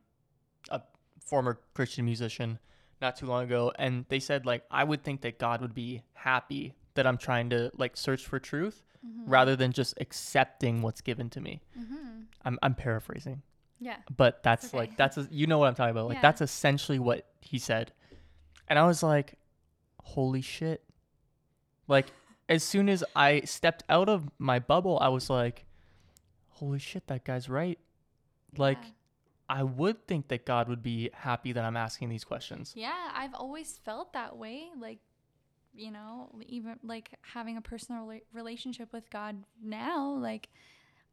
[0.70, 0.82] a
[1.24, 2.58] former Christian musician
[3.00, 6.02] not too long ago, and they said like I would think that God would be
[6.12, 8.82] happy that I'm trying to like search for truth
[9.26, 11.62] rather than just accepting what's given to me.
[12.44, 13.42] I'm I'm paraphrasing,
[13.80, 13.96] Yeah.
[14.14, 14.76] but that's okay.
[14.78, 16.06] like that's a, you know what I'm talking about.
[16.08, 16.22] Like Yeah.
[16.22, 17.92] that's essentially what he said,
[18.68, 19.38] and I was like,
[20.02, 20.82] holy shit!
[21.86, 22.06] Like
[22.48, 25.64] as soon as I stepped out of my bubble, I was like,
[26.58, 27.78] holy shit, that guy's right.
[28.56, 28.78] Like
[29.48, 32.72] I would think that God would be happy that I'm asking these questions.
[32.76, 34.68] Yeah, I've always felt that way.
[34.78, 34.98] Like,
[35.74, 40.48] you know, even like having a personal rela- relationship with God now, like,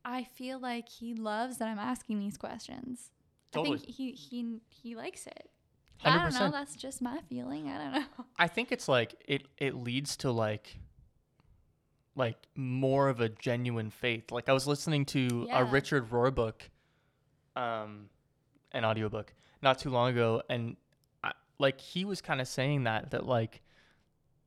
[0.03, 3.12] I feel like He loves that I'm asking these questions.
[3.55, 5.49] I think He He He likes it.
[6.03, 6.51] But I don't know.
[6.51, 7.69] That's just my feeling.
[7.69, 8.25] I don't know.
[8.38, 10.77] I think it's like it it leads to like
[12.15, 14.32] like more of a genuine faith.
[14.32, 15.60] Like I was listening to Yeah.
[15.60, 16.69] a Richard Rohr book,
[17.56, 18.10] um,
[18.71, 20.75] an audiobook not too long ago, and
[21.23, 23.62] I, like he was kind of saying that that like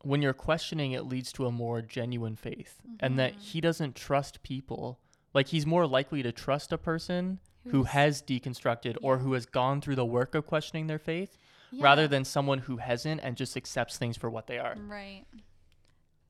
[0.03, 4.43] when you're questioning, it leads to a more genuine faith, and that he doesn't trust
[4.43, 5.01] people.
[5.35, 9.81] Like he's more likely to trust a person who has deconstructed or who has gone
[9.83, 11.37] through the work of questioning their faith
[11.81, 14.75] rather than someone who hasn't and just accepts things for what they are.
[14.87, 15.25] Right.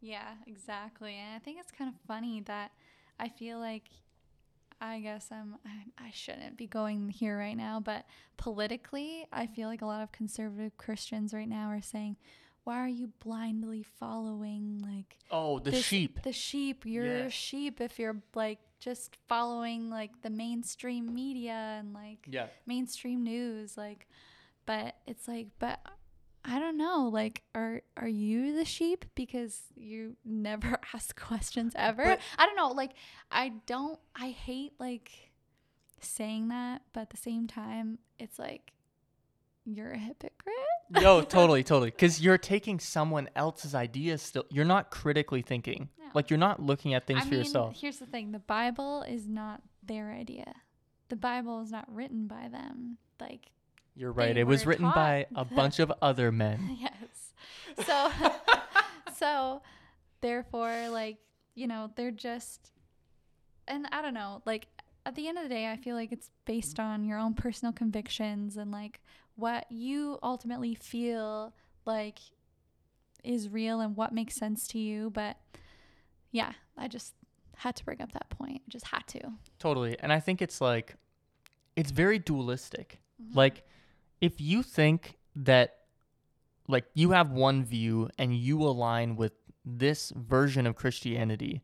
[0.01, 1.15] Yeah, exactly.
[1.17, 2.73] And I think it's kind of funny that
[3.19, 3.85] I feel like
[4.81, 8.05] I guess I'm I, I shouldn't be going here right now, but
[8.37, 12.17] politically, I feel like a lot of conservative Christians right now are saying,
[12.63, 16.23] "Why are you blindly following like Oh, the this- sheep.
[16.23, 16.87] The sheep.
[16.87, 17.25] You're Yeah.
[17.27, 22.47] a sheep if you're like just following like the mainstream media and like Yeah.
[22.65, 24.07] mainstream news like
[24.65, 25.81] but it's like but
[26.45, 32.05] I don't know like are are you the sheep because you never ask questions ever
[32.05, 32.93] But- I don't know like
[33.31, 35.11] I don't I hate like
[36.01, 38.73] saying that but at the same time it's like
[39.65, 40.33] you're a hypocrite
[40.91, 41.91] no, totally, totally.
[41.91, 44.45] Because you're taking someone else's ideas still.
[44.49, 45.91] You're not critically thinking.
[45.99, 46.07] No.
[46.15, 47.77] Like you're not looking at things I for mean, yourself.
[47.79, 50.55] here's the thing: the Bible is not their idea.
[51.11, 52.97] The Bible is not written by them.
[53.21, 53.51] Like,
[53.99, 54.37] You're right.
[54.37, 56.77] It was written by a bunch of other men.
[56.81, 57.85] yes.
[57.85, 58.11] So,
[59.17, 59.63] so,
[60.21, 61.17] therefore, like,
[61.57, 62.71] you know, they're just,
[63.67, 64.69] and I don't know, like,
[65.05, 67.73] at the end of the day, I feel like it's based on your own personal
[67.73, 69.01] convictions and like
[69.37, 71.55] what you ultimately feel
[71.87, 72.19] like
[73.25, 75.11] is real and what makes sense to you.
[75.11, 75.39] But
[76.31, 77.15] yeah, I just
[77.57, 78.63] had to bring up that point.
[78.69, 79.33] Just had to.
[79.59, 79.97] Totally.
[79.99, 80.95] And I think it's like,
[81.75, 83.01] it's very dualistic.
[83.21, 83.37] Mm-hmm.
[83.37, 83.65] Like,
[84.21, 85.77] if you think that,
[86.67, 89.33] like, you have one view and you align with
[89.65, 91.63] this version of Christianity,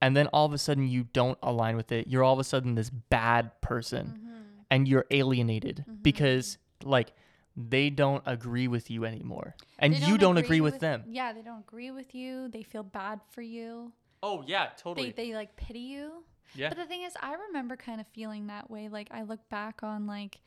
[0.00, 2.44] and then all of a sudden you don't align with it, you're all of a
[2.44, 4.34] sudden this bad person Mm-hmm.
[4.70, 7.12] and you're alienated because, like,
[7.56, 9.56] they don't agree with you anymore.
[9.80, 11.02] And They you don't agree, with, them.
[11.08, 12.48] Yeah, they don't agree with you.
[12.48, 13.92] They feel bad for you.
[14.22, 15.10] Oh, yeah, totally.
[15.12, 16.22] They they like pity you.
[16.54, 16.68] yeah.
[16.68, 18.88] But the thing is, I remember kind of feeling that way.
[18.88, 20.38] Like I look back on like,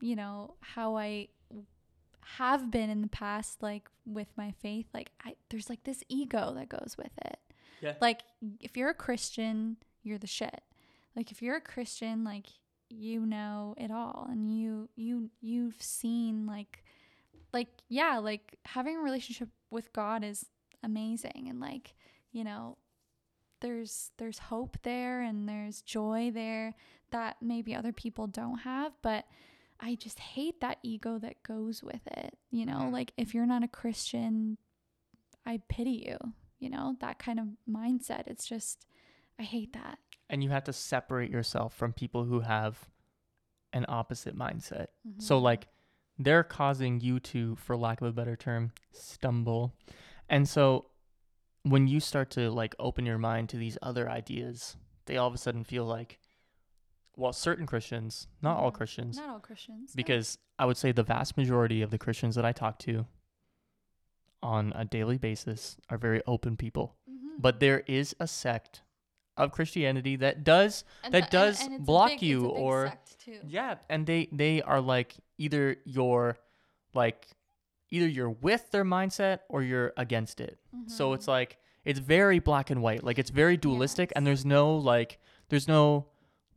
[0.00, 1.28] you know, how I
[2.38, 4.86] have been in the past, like with my faith.
[4.94, 7.38] Like I, there's like this ego that goes with it.
[7.80, 7.94] Yeah.
[8.00, 8.22] Like
[8.60, 10.62] if you're a Christian, you're the shit.
[11.16, 12.46] Like if you're a Christian, like
[12.88, 16.84] you know it all, and you you you've seen like,
[17.52, 20.46] like yeah, like having a relationship with God is
[20.82, 21.94] amazing, and like
[22.32, 22.76] you know
[23.60, 26.74] there's there's hope there and there's joy there
[27.10, 29.26] that maybe other people don't have but
[29.80, 32.92] i just hate that ego that goes with it you know Mhm.
[32.92, 34.58] like if you're not a christian
[35.46, 36.18] i pity you
[36.58, 38.86] you know that kind of mindset it's just
[39.38, 42.88] i hate that and you have to separate yourself from people who have
[43.72, 44.86] an opposite mindset.
[45.18, 45.42] So Mhm.
[45.42, 45.68] like
[46.18, 49.74] they're causing you to, for lack of a better term, stumble.
[50.28, 50.86] And so
[51.62, 55.34] when you start to like open your mind to these other ideas, they all of
[55.34, 56.18] a sudden feel like,
[57.20, 59.90] well, certain Christians, not all Christians, Not all Christians.
[59.94, 59.96] no.
[59.96, 63.06] because I would say the vast majority of the Christians that I talk to
[64.42, 66.96] on a daily basis are very open people.
[67.08, 67.40] Mhm.
[67.40, 68.82] But there is a sect
[69.36, 72.50] of Christianity that does And that does it's a block big- it's a you big
[72.50, 73.40] or sect, too.
[73.46, 76.38] yeah, and they they are like either you're
[76.94, 77.28] like
[77.90, 80.58] either you're with their mindset or you're against it.
[80.86, 83.02] So it's like it's very black and white.
[83.02, 86.06] Like it's very dualistic and there's no like there's no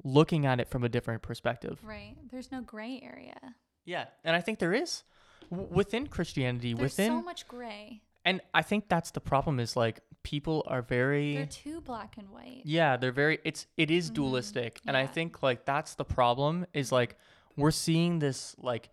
[0.04, 1.80] looking at it from a different perspective.
[1.84, 2.16] Right.
[2.32, 3.56] There's no gray area.
[3.86, 5.04] Yeah, and I think there is
[5.50, 8.02] w- within Christianity There's within so much gray.
[8.24, 12.30] and I think that's the problem is like people are very They're too black and
[12.30, 12.62] white.
[12.63, 14.16] yeah, they're very it's it is mm-hmm.
[14.16, 14.80] dualistic.
[14.88, 17.18] And I think like that's the problem is like
[17.58, 18.89] we're seeing this like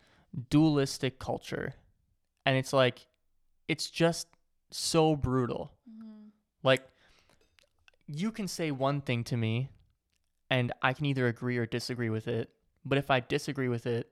[0.50, 1.74] dualistic culture.
[2.44, 3.06] And it's like
[3.68, 4.26] it's just
[4.70, 5.72] so brutal.
[5.88, 6.28] Mm-hmm.
[6.64, 6.82] Like
[8.08, 9.70] you can say one thing to me
[10.50, 12.50] and I can either agree or disagree with it.
[12.84, 14.10] But if I disagree with it,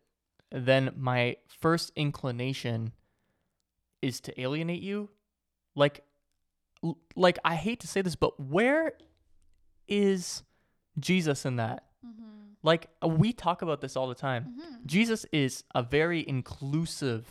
[0.52, 2.92] then my first inclination
[4.00, 5.08] is to alienate you.
[5.74, 6.04] Like
[7.16, 8.92] like I hate to say this, but where
[9.88, 10.42] is
[10.98, 11.84] Jesus in that?
[12.62, 14.56] Like uh, we talk about this all the time.
[14.86, 17.26] Jesus is a very inclusive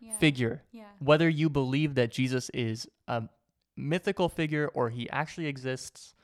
[0.00, 0.16] Yeah.
[0.18, 0.62] figure.
[0.72, 0.84] Yeah.
[1.00, 3.24] Whether you believe that Jesus is a
[3.76, 6.14] mythical figure or he actually exists,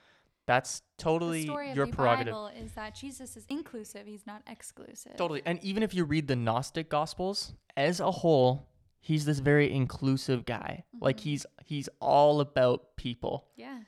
[0.46, 2.33] that's totally the story of your the prerogative.
[2.35, 4.07] Bible is that Jesus is inclusive.
[4.07, 5.16] He's not exclusive.
[5.16, 5.42] Totally.
[5.46, 8.68] And even if you read the Gnostic Gospels as a whole,
[9.00, 10.85] he's this very inclusive guy.
[11.00, 11.24] Like Mm-hmm.
[11.28, 13.46] he's he's all about people.
[13.57, 13.80] Yeah.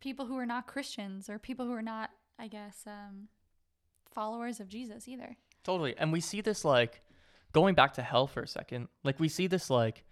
[0.00, 3.28] People who are not Christians or people who are not, I guess, um,
[4.12, 5.36] followers of Jesus either.
[5.64, 5.94] Totally.
[5.96, 7.02] And we see this like
[7.52, 8.88] going back to hell for a second.
[9.04, 10.04] Like we see this like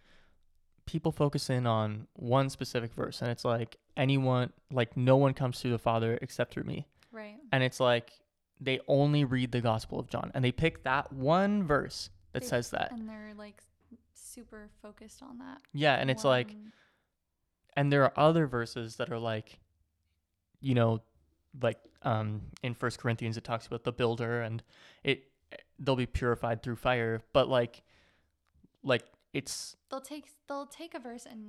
[0.86, 5.60] people focus in on one specific verse and it's like anyone like no one comes
[5.60, 6.86] to the Father except through me.
[7.12, 7.36] Right.
[7.52, 8.12] And it's like
[8.60, 12.48] they only read the Gospel of John and they pick that one verse that They-
[12.48, 12.92] says that.
[12.92, 13.60] And they're like
[14.14, 15.60] super focused on that.
[15.72, 16.54] Yeah, and it's like
[17.76, 19.58] and there are other verses that are like
[20.60, 21.02] you know
[21.60, 24.62] like um in first corinthians it talks about the builder and
[25.04, 25.24] it
[25.78, 27.82] they'll be purified through fire but like
[28.82, 29.04] like
[29.36, 31.40] it's they'll take they'll take a verse and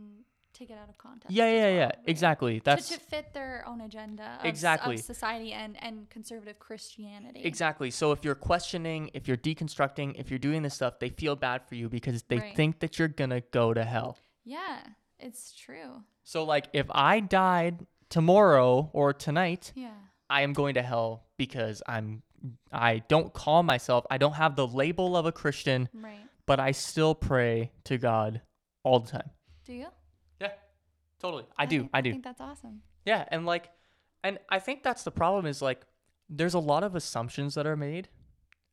[0.54, 1.30] take it out of context.
[1.36, 1.96] yeah yeah yeah right?
[2.06, 4.96] exactly To- that's to, fit their own agenda of, Exactly.
[4.96, 7.42] of society and, and conservative Christianity.
[7.44, 11.36] exactly so if you're questioning if you're deconstructing if you're doing this stuff they feel
[11.36, 12.56] bad for you because they Right.
[12.56, 14.80] think that you're gonna go to hell Yeah,
[15.20, 16.02] it's true.
[16.24, 19.92] so like if i died tomorrow or tonight Yeah.
[20.30, 22.24] I am going to hell because I'm
[22.72, 26.27] I don't call myself I don't have the label of a Christian, Right.
[26.48, 28.42] But I still pray to God
[28.84, 29.30] all the time.
[29.66, 29.88] Do you?
[30.42, 30.52] Yeah.
[31.20, 31.46] Totally.
[31.58, 31.82] I, do.
[31.82, 32.10] think- I do.
[32.10, 32.82] I think that's awesome.
[33.06, 33.70] yeah, and like
[34.24, 35.82] and I think that's the problem is like
[36.30, 38.10] there's a lot of assumptions that are made.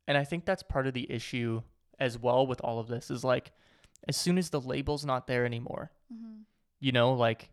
[0.07, 1.63] And I think that's part of the issue
[1.99, 3.53] as well with all of this is like
[4.09, 5.93] as soon as the label's not there anymore.
[6.13, 6.43] Mm-hmm.
[6.81, 7.51] You know, like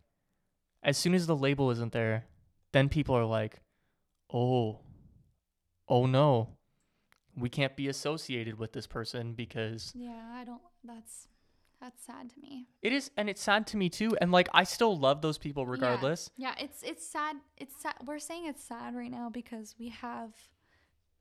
[0.82, 2.26] as soon as the label isn't there,
[2.72, 3.60] then people are like,
[4.32, 4.80] "Oh,
[5.88, 6.56] oh no,
[7.36, 10.60] we can't be associated with this person because Yeah, I don't.
[10.84, 11.28] That's
[11.80, 12.68] that's sad to me.
[12.82, 14.16] it is." And it's sad to me too.
[14.20, 15.70] And like, I still love those people Yeah.
[15.70, 16.30] regardless.
[16.36, 17.36] Yeah, it's it's sad.
[17.56, 17.94] It's sad.
[18.06, 20.32] We're saying it's sad right now because we have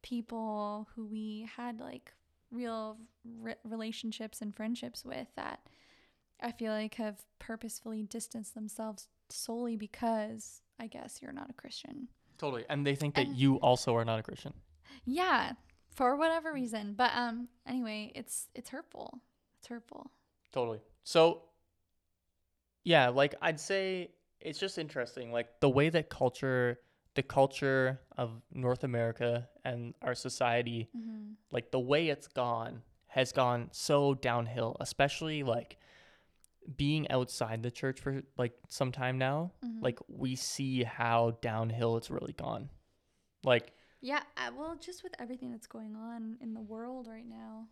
[0.02, 2.14] people who we had like
[2.52, 2.98] real
[3.40, 5.62] re- relationships and friendships with that
[6.42, 12.08] I feel like have purposefully distanced themselves solely because I guess you're not a Christian.
[12.40, 12.66] Totally.
[12.68, 14.54] And they think that And- you also are not a Christian.
[15.06, 15.54] Yeah,
[15.92, 16.94] for whatever reason.
[16.98, 19.22] But um anyway, it's it's hurtful.
[19.60, 20.12] It's hurtful.
[20.52, 20.80] Totally.
[21.04, 21.44] So,
[22.84, 26.80] yeah, like I'd say it's just interesting, like the way that culture,
[27.16, 30.90] the culture of North America and our society,
[31.52, 35.78] like the way it's gone has gone so downhill, especially like
[36.76, 39.52] being outside the church for like some time now.
[39.82, 42.70] Like we see how downhill it's really gone.
[43.44, 47.68] Like, Yeah, uh, well, just with everything that's going on in the world right now,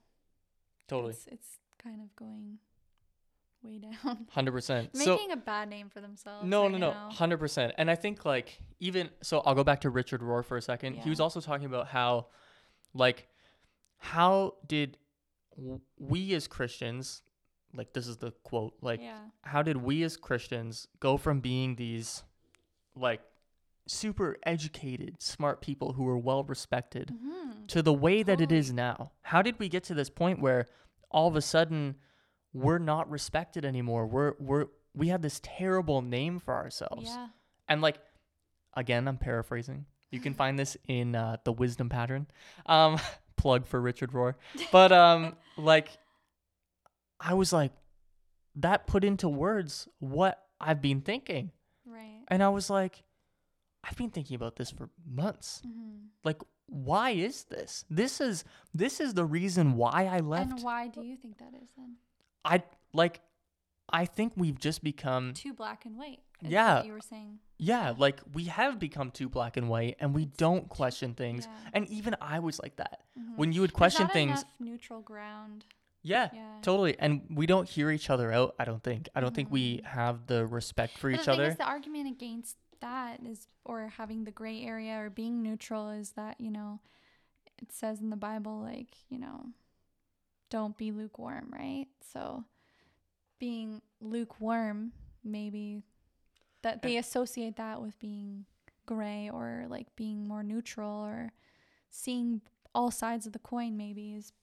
[0.88, 1.12] totally.
[1.14, 1.48] it's, it's
[1.82, 2.60] kind of going
[3.64, 4.28] way down.
[4.36, 4.90] 100%.
[4.96, 6.48] so, Making a bad name for themselves.
[6.48, 7.10] No, right no, no, now.
[7.12, 7.74] hundred percent.
[7.78, 10.98] And I think like even so, I'll go back to Richard Rohr for a second.
[10.98, 12.28] He was also talking about how,
[12.94, 13.28] like,
[13.98, 14.98] how did
[15.58, 17.22] w- we as Christians,
[17.74, 19.18] like this is the quote, like, Yeah.
[19.42, 22.24] how did we as Christians go from being these,
[22.96, 23.22] like,
[23.90, 27.66] super educated, smart people who were well respected Mm-hmm.
[27.68, 29.12] to the way that it is now?
[29.22, 30.68] How did we get to this point where
[31.12, 31.96] all of a sudden
[32.54, 34.08] we're not respected anymore.
[34.08, 34.66] We're we're
[34.96, 37.06] we have this terrible name for ourselves.
[37.06, 37.28] Yeah.
[37.68, 37.98] And like
[38.76, 39.86] again, I'm paraphrasing.
[40.12, 42.28] You can find this in uh, the wisdom pattern.
[42.66, 42.98] Um
[43.38, 44.36] plug for Richard Rohr.
[44.72, 45.90] But um like
[47.20, 47.72] I was like
[48.56, 51.52] that put into words what I've been thinking.
[51.86, 52.24] Right.
[52.28, 53.04] And I was like
[53.84, 55.62] I've been thinking about this for months.
[55.66, 56.08] Mm-hmm.
[56.24, 57.86] Like why is this?
[57.90, 60.52] This is this is the reason why I left.
[60.52, 61.96] And why do you think that is then?
[62.46, 62.64] I
[62.94, 63.22] like
[63.92, 66.20] I think we've just become Too black and white.
[66.42, 66.84] Yeah.
[66.84, 67.40] You were saying.
[67.58, 71.48] yeah, like we have become too black and white and we don't question things.
[71.48, 71.70] yeah.
[71.74, 73.02] And even I was like that.
[73.20, 73.36] Mhm.
[73.38, 75.66] When you would question things, neutral ground.
[76.04, 76.60] yeah, Yeah.
[76.62, 76.98] totally.
[77.00, 79.10] And we don't hear each other out, I don't think.
[79.16, 79.84] I don't think we Mhm.
[79.86, 81.50] have the respect for But each the thing other.
[81.50, 86.12] is, the argument against that is, or having the gray area or being neutral is
[86.12, 86.80] that you know,
[87.62, 89.48] it says in the Bible like you know,
[90.50, 91.88] don't be lukewarm, right?
[92.14, 92.44] So,
[93.40, 94.92] being lukewarm,
[95.24, 95.82] maybe
[96.62, 98.46] that they associate that with being
[98.86, 101.32] gray or like being more neutral or
[101.90, 102.42] seeing
[102.74, 103.78] all sides of the coin.
[103.78, 104.34] Maybe is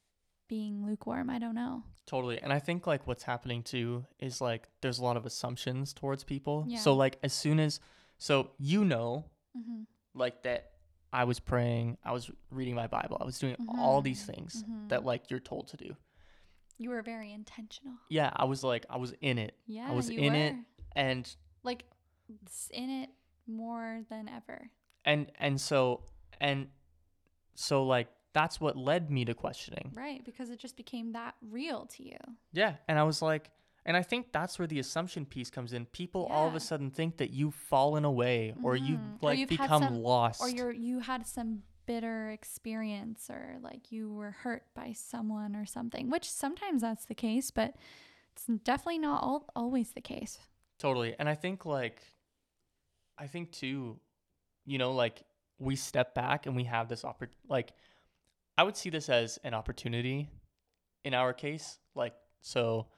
[0.48, 1.30] being lukewarm.
[1.30, 1.82] I don't know.
[2.06, 2.38] Totally.
[2.40, 6.22] And I think like what's happening too is like there's a lot of assumptions towards
[6.24, 6.64] people.
[6.68, 6.78] Yeah.
[6.78, 7.80] So like as soon as
[8.18, 9.24] so you know
[9.56, 9.82] Mm-hmm.
[10.14, 10.72] like that
[11.12, 14.88] I was praying, I was reading my Bible, I was doing all these things Mhm.
[14.88, 15.96] that like you're told to do.
[16.78, 17.94] You were very intentional.
[18.10, 19.54] Yeah, I was like I was in it.
[19.66, 20.38] Yeah, I was in were.
[20.38, 20.54] it
[20.94, 21.84] and like
[22.70, 23.10] in it
[23.46, 24.70] more than ever.
[25.04, 26.02] and and so
[26.40, 26.68] and
[27.54, 29.92] so like that's what led me to questioning.
[29.94, 32.18] Right, because it just became that real to you.
[32.52, 33.50] Yeah, and I was like
[33.86, 35.86] and I think that's where the assumption piece comes in.
[35.86, 39.14] People all of a sudden think that you've fallen away or you've Mhm.
[39.22, 40.42] Or like you've become some- lost.
[40.42, 45.64] Or you're you had some bitter experience or like you were hurt by someone or
[45.64, 47.76] something, which sometimes that's the case, but
[48.32, 50.38] it's definitely not all, always the case.
[50.78, 51.14] Totally.
[51.18, 52.02] And I think like
[53.18, 53.98] I think too,
[54.66, 55.22] you know, like
[55.58, 57.72] we step back and we have this oppor- like
[58.58, 60.28] I would see this as an opportunity
[61.04, 61.78] in our case.
[61.94, 62.88] Like so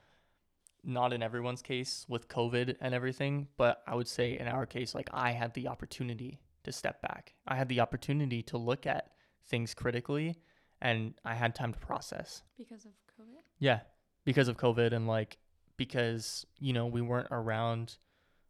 [0.85, 4.95] not in everyone's case with COVID and everything, but I would say in our case
[4.95, 7.35] like I had the opportunity to step back.
[7.47, 9.11] I had the opportunity to look at
[9.47, 10.37] things critically
[10.81, 12.43] and I had time to process.
[12.57, 13.43] Because of COVID.
[13.59, 13.81] Yeah,
[14.25, 15.39] because of COVID and like
[15.77, 17.97] because you know we weren't around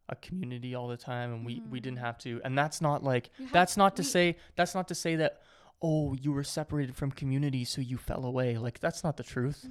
[0.09, 2.01] a community all the time and we we didn't Mhm.
[2.01, 5.15] have to and that's not like that's not to we- say that's not to say
[5.17, 5.41] that
[5.81, 9.67] oh you were separated from community so you fell away like that's not the truth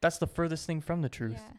[0.00, 1.52] that's the furthest thing from the truth Yeah.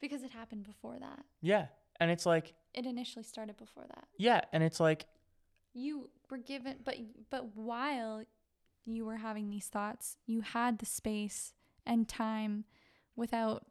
[0.00, 1.24] Because it happened before that.
[1.40, 1.66] yeah
[1.98, 4.04] and it's like It initially started before that.
[4.18, 5.06] yeah and it's like
[5.72, 6.96] you were given but
[7.30, 8.22] but while
[8.84, 11.52] you were having these thoughts you had the space
[11.86, 12.64] and time
[13.16, 13.66] without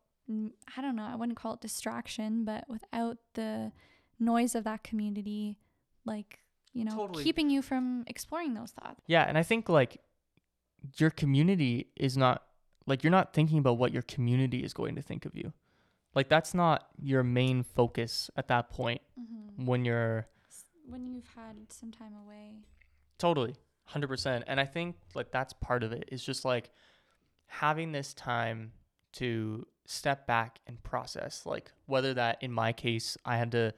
[0.77, 3.71] i don't know i wouldn't call it distraction but without the
[4.19, 5.57] noise of that community
[6.05, 6.39] like
[6.73, 7.23] you know Totally.
[7.23, 9.99] keeping you from exploring those thoughts yeah and i think like
[10.97, 12.43] your community is not
[12.87, 15.53] like you're not thinking about what your community is going to think of you
[16.15, 19.65] like that's not your main focus at that point mm-hmm.
[19.65, 20.27] when you're
[20.87, 22.55] when you've had some time away
[23.17, 23.55] Totally.
[23.93, 24.43] 100%.
[24.47, 26.71] And I think like that's part of it is just like
[27.47, 28.71] having this time
[29.13, 33.71] to step back and process like whether that in my case I had to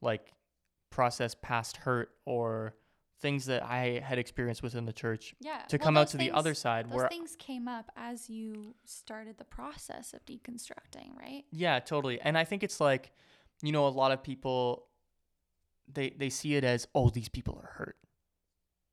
[0.00, 0.32] like
[0.90, 2.74] process past hurt or
[3.22, 6.32] things that I had experienced within the church yeah to well, come out to the
[6.32, 11.44] other side those where things came up as you started the process of deconstructing right
[11.52, 12.20] Yeah, totally.
[12.20, 13.12] And I think it's like,
[13.62, 14.88] you know, a lot of people
[15.92, 17.96] they they see it as, oh, these people are hurt.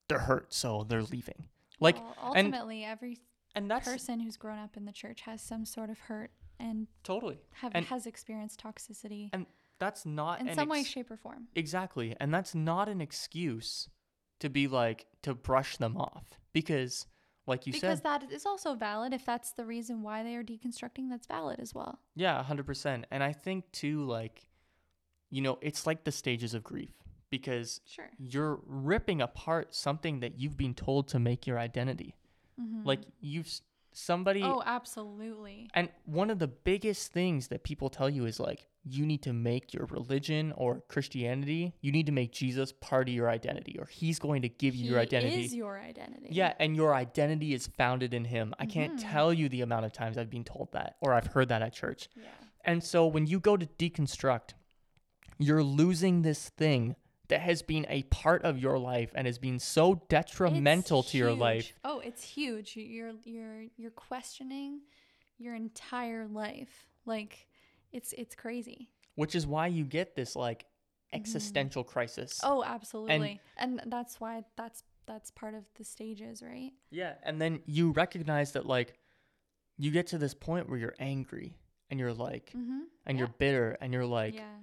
[0.08, 1.48] They're hurt, so they're leaving.
[1.80, 3.18] Like well, and- ultimately every
[3.56, 6.88] and that's person who's grown up in the church has some sort of hurt and
[7.04, 7.40] totally.
[7.54, 9.48] have And- has experienced toxicity And
[9.80, 11.48] that's not in some way, shape, or form.
[11.56, 12.16] Exactly.
[12.20, 13.88] And that's not an excuse
[14.40, 16.24] to be like to brush them off
[16.54, 17.06] because
[17.48, 17.82] like you said.
[17.82, 19.12] because that is also valid.
[19.14, 22.00] If that's the reason why they are deconstructing, that's valid as well.
[22.16, 23.04] yeah, 100%.
[23.12, 24.46] And I think too like
[25.32, 26.92] you know, it's like the stages of grief
[27.30, 28.10] because Sure.
[28.18, 32.16] you're ripping apart something that you've been told to make your identity.
[32.60, 32.84] Mm-hmm.
[32.84, 33.48] Like you've
[33.92, 34.42] somebody.
[34.44, 35.70] Oh, absolutely.
[35.74, 39.34] And one of the biggest things that people tell you is like, you need to
[39.34, 43.86] make your religion or Christianity, you need to make Jesus part of your identity, or
[43.86, 45.28] he's going to give you your identity.
[45.30, 45.46] He identity.
[45.46, 46.28] is your identity.
[46.32, 48.54] yeah, and your identity is founded in him.
[48.58, 49.10] I can't Mm-hmm.
[49.10, 51.74] tell you the amount of times I've been told that, or I've heard that at
[51.74, 52.08] church.
[52.16, 52.24] Yeah.
[52.64, 54.52] And so when you go to deconstruct,
[55.38, 56.96] you're losing this thing
[57.30, 61.18] that has been a part of your life and has been so detrimental It's to
[61.18, 61.72] your life.
[61.84, 62.76] Oh, it's huge.
[62.76, 64.82] You- You're you're you're questioning
[65.38, 66.88] your entire life.
[67.06, 67.48] Like
[67.92, 68.90] it's it's crazy.
[69.16, 70.66] Which is why you get this like
[71.14, 72.40] existential crisis.
[72.44, 73.40] Oh, absolutely.
[73.58, 76.72] And, that's why that's that's part of the stages, right?
[76.92, 78.94] Yeah, and then you recognize that like
[79.78, 81.58] you get to this point where you're angry
[81.90, 82.82] and you're like Mhm.
[83.06, 83.26] and Yeah.
[83.26, 84.54] you're bitter and you're like yeah.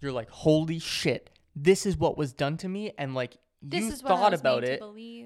[0.00, 1.30] you're like holy shit.
[1.56, 4.34] This is what was done to me and like This you is what I thought
[4.34, 4.82] about it.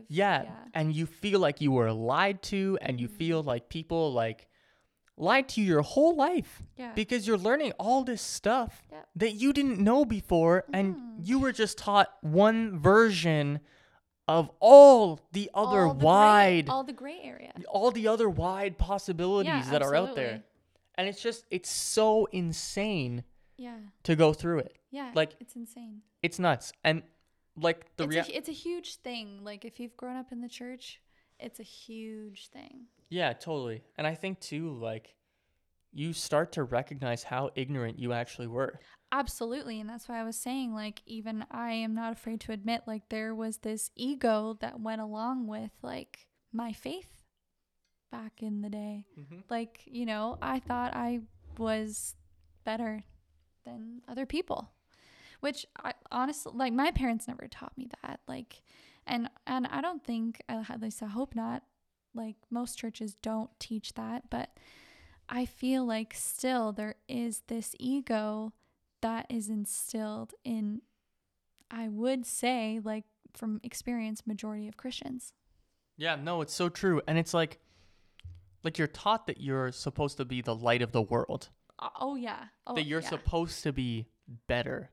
[0.08, 0.50] Yeah, Yeah.
[0.74, 4.46] and you feel like you were lied to and you feel like people like
[5.16, 6.92] lied to you your whole life Yeah.
[6.94, 9.08] because you're learning all this stuff Yep.
[9.16, 11.26] that you didn't know before and Mhm.
[11.26, 13.58] you were just taught one version
[14.28, 17.52] of all the other all the gray- wide all the gray area.
[17.68, 20.44] all the other wide possibilities Yeah, that are out there.
[20.94, 23.24] And it's just it's so insane
[23.58, 23.76] Yeah.
[24.04, 24.78] to go through it.
[24.90, 25.10] Yeah.
[25.14, 26.02] Like, it's insane.
[26.22, 26.72] It's nuts.
[26.84, 27.02] And
[27.56, 29.40] like the it's, rea- a, it's a huge thing.
[29.42, 31.00] Like if you've grown up in the church,
[31.40, 32.86] it's a huge thing.
[33.10, 33.82] Yeah, totally.
[33.96, 35.14] And I think too, like,
[35.92, 38.78] you start to recognize how ignorant you actually were.
[39.10, 39.80] Absolutely.
[39.80, 43.08] And that's why I was saying, like, even I am not afraid to admit, like,
[43.08, 47.22] there was this ego that went along with, like, my faith
[48.12, 49.06] back in the day.
[49.18, 49.38] Mm-hmm.
[49.48, 51.20] Like, you know, I thought I
[51.56, 52.14] was
[52.64, 53.04] better
[53.68, 54.70] than other people,
[55.40, 58.20] which I honestly, like, my parents never taught me that.
[58.26, 58.62] Like,
[59.06, 61.62] and, and I don't think, I at least I hope not,
[62.14, 64.50] like, most churches don't teach that, but
[65.28, 68.52] I feel like still there is this ego
[69.00, 70.82] that is instilled in
[71.70, 73.04] I would say like
[73.34, 75.34] from experience majority of Christians.
[75.96, 77.02] Yeah, no, it's so true.
[77.06, 77.58] And it's like
[78.64, 81.50] like you're taught that you're supposed to be the light of the world.
[81.78, 82.44] Uh, oh yeah.
[82.66, 83.08] Oh, that you're yeah.
[83.08, 84.06] supposed to be
[84.46, 84.90] better.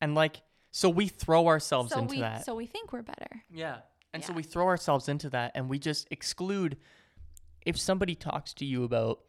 [0.00, 2.44] And like so we throw ourselves so into we that.
[2.44, 3.42] so we think we're better.
[3.50, 3.78] Yeah.
[4.12, 6.76] And so we throw ourselves into that and we just exclude
[7.66, 9.20] if somebody talks to you about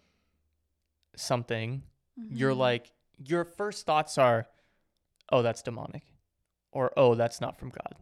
[1.15, 1.83] something,
[2.29, 2.59] you're Mm-hmm.
[2.59, 4.47] like your first thoughts are,
[5.31, 6.03] "Oh, that's demonic."
[6.71, 7.95] Or, "Oh, that's not from God."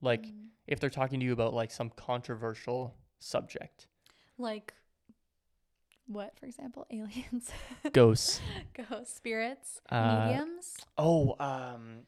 [0.00, 0.46] Like Mm-hmm.
[0.66, 3.88] if they're talking to you about like some controversial subject.
[4.38, 4.74] Like
[6.06, 7.50] what, for example, aliens,
[7.92, 8.40] Ghosts.
[8.90, 10.76] ghost spirits, Uh, mediums.
[10.98, 12.02] Oh, um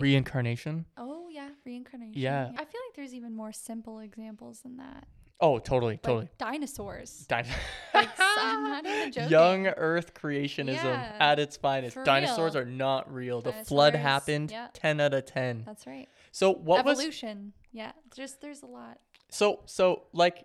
[0.00, 0.86] reincarnation.
[0.96, 2.20] Oh yeah, reincarnation.
[2.20, 2.46] Yeah.
[2.52, 5.06] I feel like there's even more simple examples than that.
[5.40, 6.28] Oh, totally, Like totally.
[6.38, 7.26] dinosaurs.
[7.28, 7.44] Din-
[7.92, 9.30] Like, I'm not even joking.
[9.30, 11.94] Young Earth creationism Yeah, at its finest.
[11.94, 12.62] for Dinosaurs real.
[12.62, 13.40] are not real.
[13.42, 14.50] The flood happened.
[14.52, 14.68] yeah.
[14.72, 15.64] Ten out of ten.
[15.66, 16.08] That's right.
[16.32, 17.52] So what was Evolution.
[17.72, 17.92] Yeah.
[18.14, 18.98] Just there's a lot.
[19.28, 20.44] so so like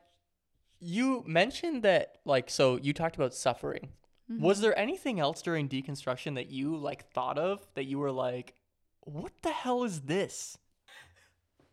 [0.80, 3.90] you mentioned that like so you talked about suffering.
[4.32, 4.44] Mm-hmm.
[4.44, 8.54] Was there anything else during deconstruction that you like thought of that you were like,
[9.02, 10.58] what the hell is this?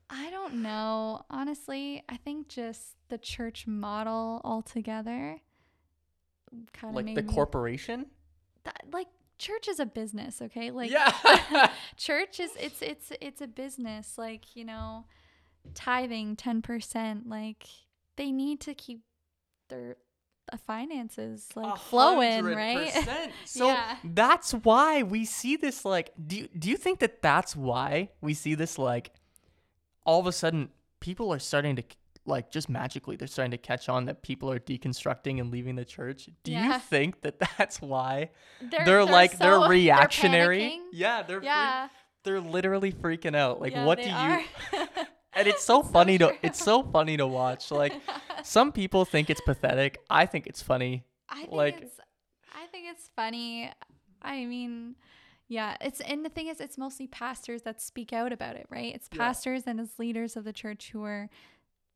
[0.08, 1.24] I don't know.
[1.28, 5.40] Honestly, I think just the church model altogether
[6.72, 8.06] kind of Like the corporation?
[8.64, 10.70] that, like church is a business, okay?
[10.70, 11.70] Like Yeah.
[11.96, 14.16] church is it's it's it's a business.
[14.16, 15.04] Like, you know,
[15.74, 17.66] tithing 10%, like
[18.16, 19.00] they need to keep
[19.68, 19.96] their
[20.52, 22.92] uh, finances like flowing, right?
[23.44, 23.96] So Yeah.
[24.04, 28.32] that's why we see this like do you, do you think that that's why we
[28.34, 29.10] see this like
[30.04, 30.68] all of a sudden
[31.00, 31.82] people are starting to
[32.26, 35.84] like just magically they're starting to catch on that people are deconstructing and leaving the
[35.84, 36.28] church.
[36.44, 40.60] Do you think that that's why They're, they're, like they're so- reactionary?
[40.60, 40.80] panicking.
[40.92, 41.88] yeah, they're free- Yeah.
[42.24, 43.60] they're literally freaking out.
[43.60, 44.42] Like Yeah, what do you are.
[45.36, 47.70] And it's so funny to it's so funny to watch.
[47.70, 47.92] Like
[48.42, 49.98] some people think it's pathetic.
[50.10, 51.04] I think it's funny.
[51.28, 52.00] I think Like- it's
[52.54, 53.70] I think it's funny.
[54.22, 54.96] I mean,
[55.46, 58.94] yeah, it's and the thing is it's mostly pastors that speak out about it, right?
[58.94, 61.28] It's pastors and it's leaders of the church who are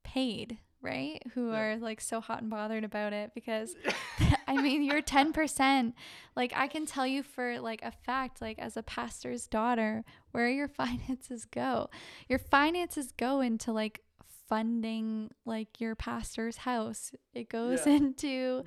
[0.04, 1.22] paid, right?
[1.34, 3.74] Who are like so hot and bothered about it because
[4.48, 5.92] I mean, you're 10%.
[6.36, 10.48] Like I can tell you for like a fact like as a pastor's daughter, where
[10.48, 11.90] your finances go.
[12.28, 14.00] Your finances go into like
[14.48, 17.12] funding like your pastor's house.
[17.34, 18.64] It goes into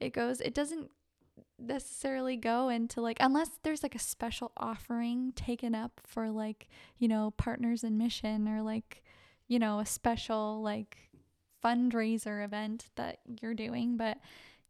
[0.00, 0.90] it goes it doesn't
[1.58, 7.08] necessarily go into like unless there's like a special offering taken up for like, you
[7.08, 9.02] know, partners in mission or like,
[9.48, 10.96] you know, a special like
[11.64, 14.18] fundraiser event that you're doing, but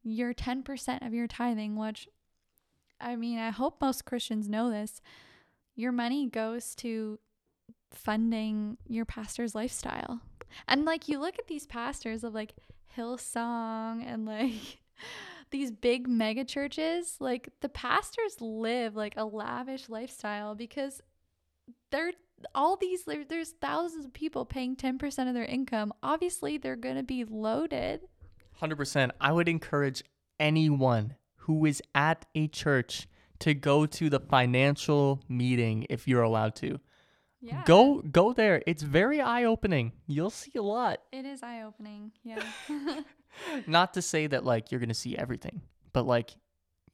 [0.03, 2.09] your 10% of your tithing, which
[3.01, 5.01] I mean, I hope most Christians know this,
[5.75, 7.19] your money goes to
[7.91, 10.21] funding your pastor's lifestyle.
[10.69, 12.55] And like you look at these pastors of like
[12.97, 14.53] Hillsong and like
[15.51, 21.01] these big mega churches, like the pastors live like a lavish lifestyle because
[21.91, 22.13] they're
[22.55, 25.93] all these there, there's thousands of people paying 10% of their income.
[26.03, 28.01] Obviously, they're going to be loaded.
[28.61, 29.11] 100%.
[29.21, 30.03] I would encourage
[30.39, 33.07] anyone who is at a church
[33.41, 36.79] to go to the financial meeting if you're allowed to.
[37.41, 37.63] Yeah.
[37.67, 38.63] Go go there.
[38.67, 39.93] It's very eye-opening.
[40.07, 41.01] You'll see a lot.
[41.13, 42.13] It is eye opening.
[42.23, 42.43] Yeah.
[43.67, 45.61] Not to say that like you're going to see everything,
[45.93, 46.31] but like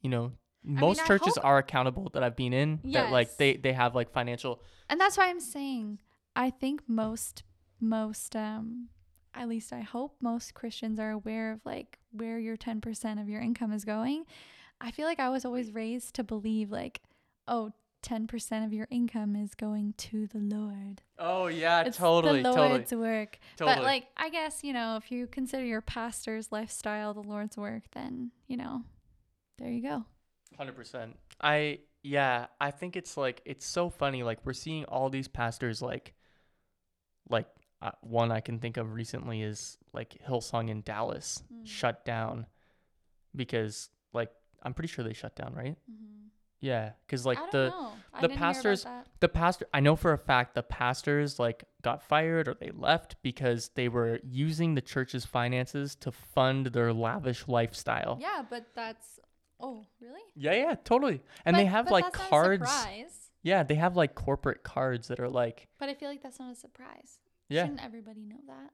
[0.01, 0.33] you know,
[0.63, 3.95] most I churches hope- are accountable that I've been in that like they they have
[3.95, 6.01] like financial and that's why I'm saying
[6.37, 7.43] I think most
[7.81, 8.89] most um
[9.35, 13.41] at least I hope most Christians are aware of like where your 10% of your
[13.41, 14.25] income is going.
[14.81, 17.01] I feel like I was always raised to believe like
[17.47, 17.71] oh
[18.03, 21.03] 10% of your income is going to the Lord.
[21.19, 22.69] Oh yeah, It's totally, the totally.
[22.71, 23.39] Lord's work.
[23.57, 23.77] Totally.
[23.77, 27.85] But like I guess, you know, if you consider your pastor's lifestyle the Lord's work,
[27.93, 28.83] then, you know,
[29.59, 30.05] there you go.
[30.57, 31.17] Hundred percent.
[31.41, 32.47] I yeah.
[32.61, 34.23] I think it's like it's so funny.
[34.23, 36.15] Like we're seeing all these pastors like,
[37.29, 37.47] like
[37.83, 42.47] uh, one I can think of recently is like Hillsong in Dallas shut down
[43.35, 44.31] because like
[44.63, 45.77] I'm pretty sure they shut down, right?
[46.61, 47.93] Yeah, because like the know.
[48.21, 48.87] The didn't hear about pastors
[49.21, 53.17] the pastor I know for a fact the pastors like got fired or they left
[53.23, 58.19] because they were using the church's finances to fund their lavish lifestyle.
[58.21, 59.21] Yeah, but that's
[59.63, 60.21] oh, really?
[60.35, 61.23] Yeah, yeah, totally.
[61.45, 62.71] And they have but like that's not a cards.
[62.71, 63.31] surprise.
[63.43, 66.53] Yeah, they have like corporate cards that are like, But I feel like that's not
[66.53, 67.19] a surprise.
[67.49, 68.71] yeah, Shouldn't everybody know that?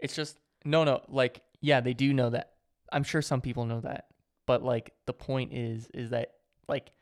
[0.00, 2.52] it's just no, no, like yeah, they do know that.
[2.92, 4.06] I'm sure some people know that,
[4.46, 6.32] but like the point is, is that
[6.68, 6.92] like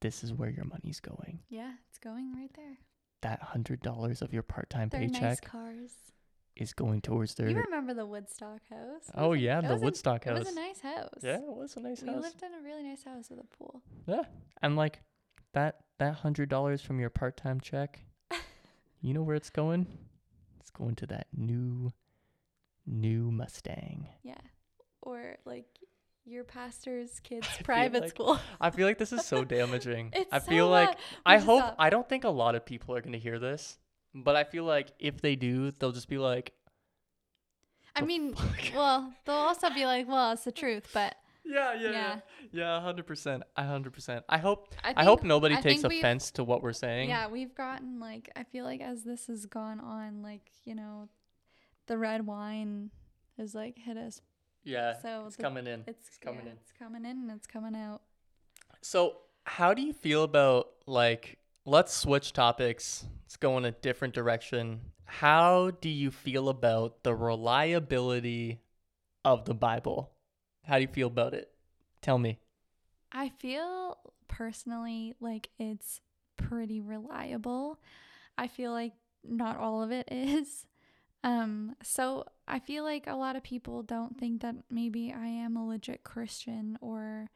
[0.00, 1.40] this is where your money's going.
[1.48, 2.78] Yeah, it's going right there.
[3.22, 5.92] That hundred dollars of your part-time They're nice paycheck cars.
[6.56, 7.48] Is going towards their.
[7.48, 9.08] You remember the Woodstock house?
[9.08, 11.20] It oh a- yeah, the Woodstock a- Woodstock It was a nice house.
[11.22, 12.22] yeah, it was a nice we house.
[12.22, 13.82] lived in a really nice house with a pool.
[14.06, 14.22] Yeah,
[14.62, 15.00] and like
[15.54, 18.00] that that hundred dollars from your part-time check,
[19.00, 19.86] you know where it's going?
[20.60, 21.90] It's going to that new,
[22.86, 24.08] new Mustang.
[24.22, 24.34] Yeah.
[25.02, 25.66] Or like
[26.24, 28.38] your pastor's kids' private like- school.
[28.60, 30.10] I feel like this is so damaging.
[30.14, 30.98] It's I so feel like bad.
[31.26, 31.76] I hope stop.
[31.78, 33.78] I don't think a lot of people are going to hear this,
[34.14, 36.52] but I feel like if they do, they'll just be like,
[37.94, 38.60] I mean, fuck?
[38.74, 42.18] well, they'll also be like, well, it's the truth, but yeah, yeah, yeah,
[42.52, 42.80] Yeah.
[42.80, 44.24] hundred percent, a hundred percent.
[44.28, 47.08] I hope I, I, hope nobody I takes offense to what we're saying.
[47.08, 51.08] Yeah, we've gotten like I feel like as this has gone on, like you know,
[51.86, 52.90] the red wine
[53.38, 54.20] has like hit us.
[54.62, 55.82] yeah, So it's the- coming in.
[55.88, 56.56] It's, coming yeah, in.
[56.58, 58.02] It's coming in and it's coming out.
[58.82, 61.38] So, how do you feel about like
[61.70, 63.06] let's switch topics.
[63.22, 64.80] Let's go in a different direction.
[65.04, 68.60] How do you feel about the reliability
[69.24, 70.10] of the Bible?
[70.64, 71.48] How do you feel about it?
[72.02, 72.40] Tell me.
[73.12, 76.00] I feel personally like it's
[76.36, 77.78] pretty reliable.
[78.36, 80.66] I feel like not all of it is.
[81.22, 85.56] Um so I feel like a lot of people don't think that maybe I am
[85.56, 87.30] a legit Christian or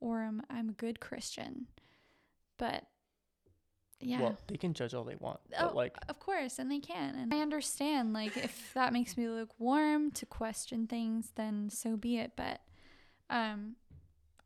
[0.00, 1.66] or I'm, I'm a good Christian.
[2.56, 2.84] But
[4.00, 4.20] yeah.
[4.20, 7.14] Well, they can judge all they want, Oh, but like of course, and they can.
[7.16, 12.18] And I understand, like, if that makes me lukewarm to question things, then so be
[12.18, 12.32] it.
[12.36, 12.60] But
[13.30, 13.76] um,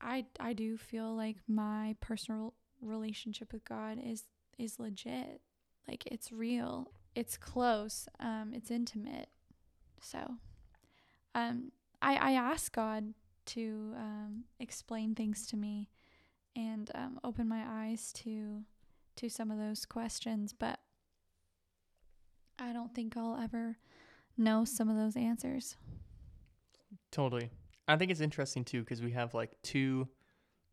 [0.01, 4.25] I I do feel like my personal relationship with God is
[4.59, 5.41] is legit.
[5.89, 6.91] Like, it's real.
[7.15, 8.09] It's close.
[8.21, 9.29] Um, it's intimate.
[10.01, 10.37] So,
[11.35, 15.91] um, I I ask God to um explain things to me
[16.55, 18.63] and um open my eyes to
[19.17, 20.81] to some of those questions, but
[22.59, 23.77] I don't think I'll ever
[24.37, 25.77] know some of those answers.
[27.11, 27.51] totally.
[27.89, 30.09] I think it's interesting too because we have like two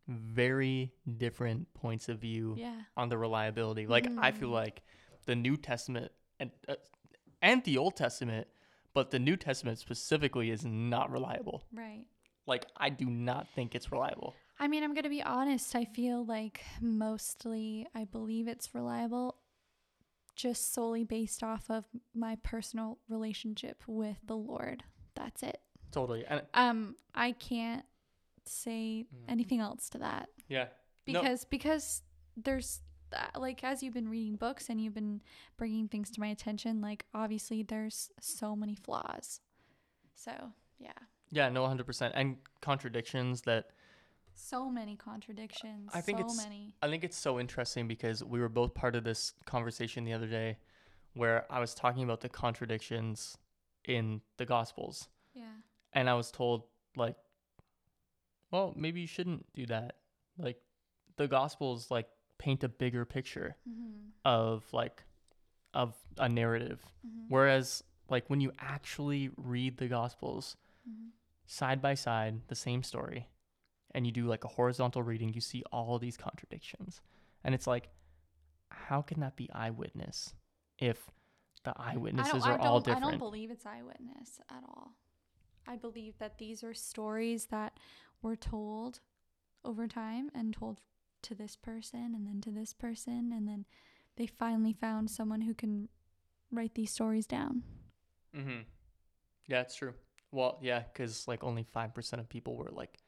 [0.08, 2.82] very different points of view Yeah.
[2.98, 3.88] on the reliability.
[3.88, 4.54] Like I feel Mm.
[4.54, 4.82] like
[5.26, 6.76] the New Testament and uh,
[7.42, 8.48] and the Old Testament,
[8.94, 11.64] but the New Testament specifically is not reliable.
[11.72, 12.06] Right.
[12.46, 14.34] Like I do not think it's reliable.
[14.60, 15.76] I mean, I'm going to be honest.
[15.76, 19.38] I feel like mostly I believe it's reliable
[20.36, 21.86] just solely based off of
[22.16, 24.84] my personal relationship with the Lord.
[25.16, 25.60] That's it.
[25.92, 26.26] Totally.
[26.26, 27.84] And Um I can't
[28.46, 30.30] say anything else to that.
[30.48, 30.68] yeah.
[31.08, 31.22] No.
[31.22, 32.02] because because
[32.38, 32.82] there's
[33.12, 35.22] uh, like as you've been reading books and you've been
[35.58, 39.40] bringing things to my attention like obviously there's so many flaws
[40.14, 40.32] so
[40.78, 40.92] yeah
[41.32, 43.72] Yeah, no 100% and contradictions that
[44.40, 48.40] so many contradictions I think so it's many I think it's so interesting because we
[48.40, 50.58] were both part of this conversation the other day
[51.14, 53.38] where I was talking about the contradictions
[53.86, 55.46] in the gospels yeah
[55.94, 56.64] and I was told
[56.96, 57.16] like
[58.52, 59.98] well, maybe you shouldn't do that.
[60.38, 60.58] Like
[61.18, 64.10] the gospels like paint a bigger picture mm-hmm.
[64.26, 65.04] of like
[65.74, 66.82] of a narrative.
[67.06, 67.26] Mm-hmm.
[67.30, 70.58] Whereas like when you actually read the gospels,
[70.90, 71.10] Mhm.
[71.46, 73.28] side by side the same story
[73.96, 77.02] and you do like a horizontal reading, you see all these contradictions.
[77.44, 77.90] And it's like,
[78.70, 80.34] how can that be eyewitness
[80.78, 81.10] if
[81.64, 84.94] the eyewitnesses are all I don't believe it's eyewitness at all.
[85.68, 87.78] I believe that these are stories that
[88.22, 89.02] were told
[89.66, 90.78] over time and told
[91.22, 93.66] to this person and then to this person and then
[94.16, 95.90] they finally found someone who can
[96.52, 97.64] write these stories down.
[98.36, 98.62] Mm-hmm.
[99.48, 99.94] Yeah, it's true.
[100.32, 103.00] Well, yeah, because like only five percent of people were like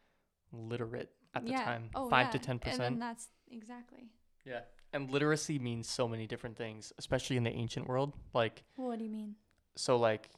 [0.51, 1.63] literate at the yeah.
[1.63, 1.89] time.
[1.95, 2.31] Oh, Five yeah.
[2.31, 2.99] to ten And percent.
[2.99, 4.09] that's exactly.
[4.45, 4.61] Yeah,
[4.93, 8.13] and literacy means so many different things, especially in the ancient world.
[8.33, 9.35] Like, What do you mean?
[9.75, 10.29] so like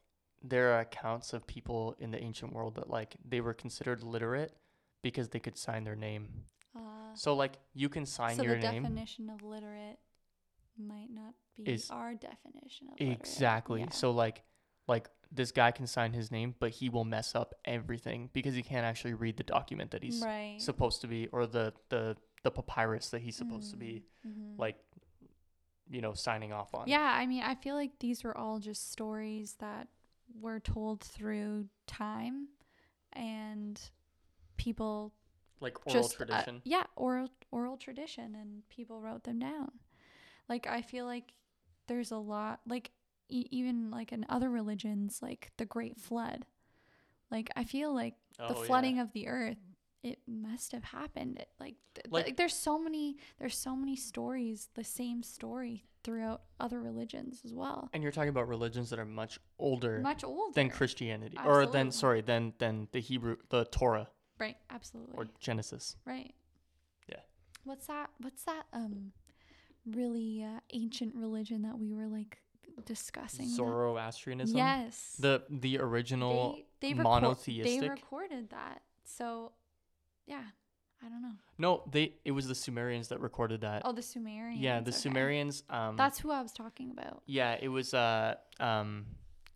[0.44, 4.54] there are accounts of people in the ancient world that like they were considered literate
[5.02, 6.28] because they could sign their name.
[6.76, 6.80] Uh,
[7.16, 8.84] So like you can sign so your the name.
[8.84, 10.00] definition of literate
[10.78, 13.20] might not be Is- our definition of literate.
[13.20, 13.82] Exactly.
[13.82, 13.90] Yeah.
[13.92, 14.44] So like
[14.88, 18.62] like this guy can sign his name, but he will mess up everything because he
[18.62, 20.58] can't actually read the document that he's right.
[20.60, 24.60] supposed to be or the the the papyrus that he's supposed to be Mhm.
[24.60, 24.76] like
[25.90, 26.88] you know signing off on.
[26.88, 29.88] Yeah, I mean, I feel like these were all just stories that
[30.40, 32.48] were told through time
[33.14, 33.80] and
[34.58, 35.14] people
[35.60, 36.62] Like oral just uh, tradition.
[36.66, 39.72] yeah, oral oral tradition and people wrote them down.
[40.50, 41.34] Like I feel like
[41.88, 42.92] there's a lot like
[43.30, 46.46] e- even like in other religions like the great flood.
[47.32, 48.66] Like I feel like the Oh, yeah.
[48.68, 49.58] flooding of the earth
[50.04, 53.96] it must have happened It- like, th- Like- like there's so many there's so many
[53.96, 59.00] stories the same story throughout other religions as well and you're talking about religions that
[59.00, 63.64] are much older much older than Christianity or than sorry than than the Hebrew the
[63.66, 64.10] Torah
[64.40, 65.96] right absolutely or Genesis.
[66.06, 66.36] right
[67.08, 67.22] Yeah.
[67.64, 69.14] what's that what's that um
[69.86, 72.42] really uh, ancient religion that we were like
[72.86, 74.58] discussing that- Zoroastrianism.
[74.58, 77.82] yes The the original they, they reco- monotheistic.
[77.82, 79.52] they recorded that so
[80.26, 80.44] yeah
[81.04, 83.82] i don't know no, they it was the Sumerians that recorded that.
[83.86, 84.98] oh the sumerians yeah, the okay.
[84.98, 89.06] Sumerians um that's who i was talking about Yeah, it was uh um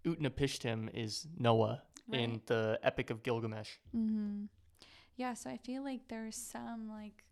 [0.05, 3.72] Utnapishtim is Noah in the Epic of Gilgamesh.
[3.93, 4.45] Mm-hmm.
[5.18, 7.26] Yeah, so I feel like there's some like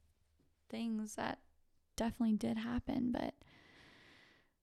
[0.70, 1.40] things that
[1.96, 3.34] definitely did happen, but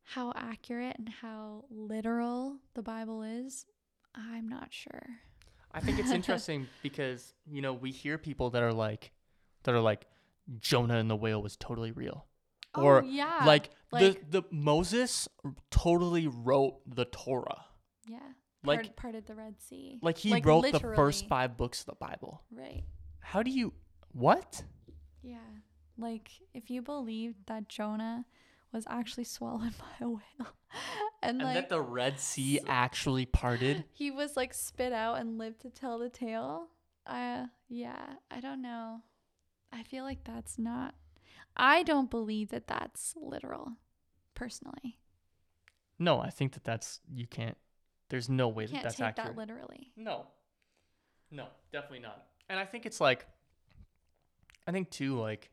[0.04, 3.66] how accurate and how literal the Bible is,
[4.14, 5.06] I'm not sure.
[5.72, 9.12] I think it's interesting because you know we hear people that are like
[9.64, 10.06] that are like
[10.58, 12.26] Jonah and the whale was totally real.
[12.74, 15.28] Oh, or oh, yeah, like, like- the the Moses
[15.70, 17.64] totally wrote the Torah.
[18.06, 18.18] yeah,
[18.64, 19.98] like- part, parted the Red Sea.
[20.02, 22.42] Like he wrote the first 5 books of the Bible.
[22.50, 22.84] Right.
[23.20, 23.72] How do you
[24.12, 24.64] what?
[25.22, 25.36] Yeah.
[25.98, 28.24] Like if you believed that Jonah
[28.72, 30.20] was actually swallowed by a whale,
[31.22, 33.84] and, And like that the Red Sea actually parted?
[33.92, 36.68] he was like spit out and lived to tell the tale.
[37.06, 39.02] Uh yeah, I don't know.
[39.72, 40.94] I feel like that's not
[41.56, 43.72] I don't believe that that's literal
[44.34, 44.98] personally.
[45.98, 47.56] No, I think that that's you can't
[48.08, 49.36] there's no way that You that can't that's take accurate.
[49.36, 49.92] that literally.
[49.96, 50.26] No.
[51.30, 52.26] No, definitely not.
[52.48, 53.26] And I think it's like
[54.66, 55.50] I think too like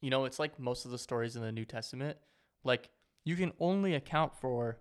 [0.00, 2.16] you know, it's like most of the stories in the New Testament,
[2.64, 2.90] like
[3.24, 4.78] you can only account for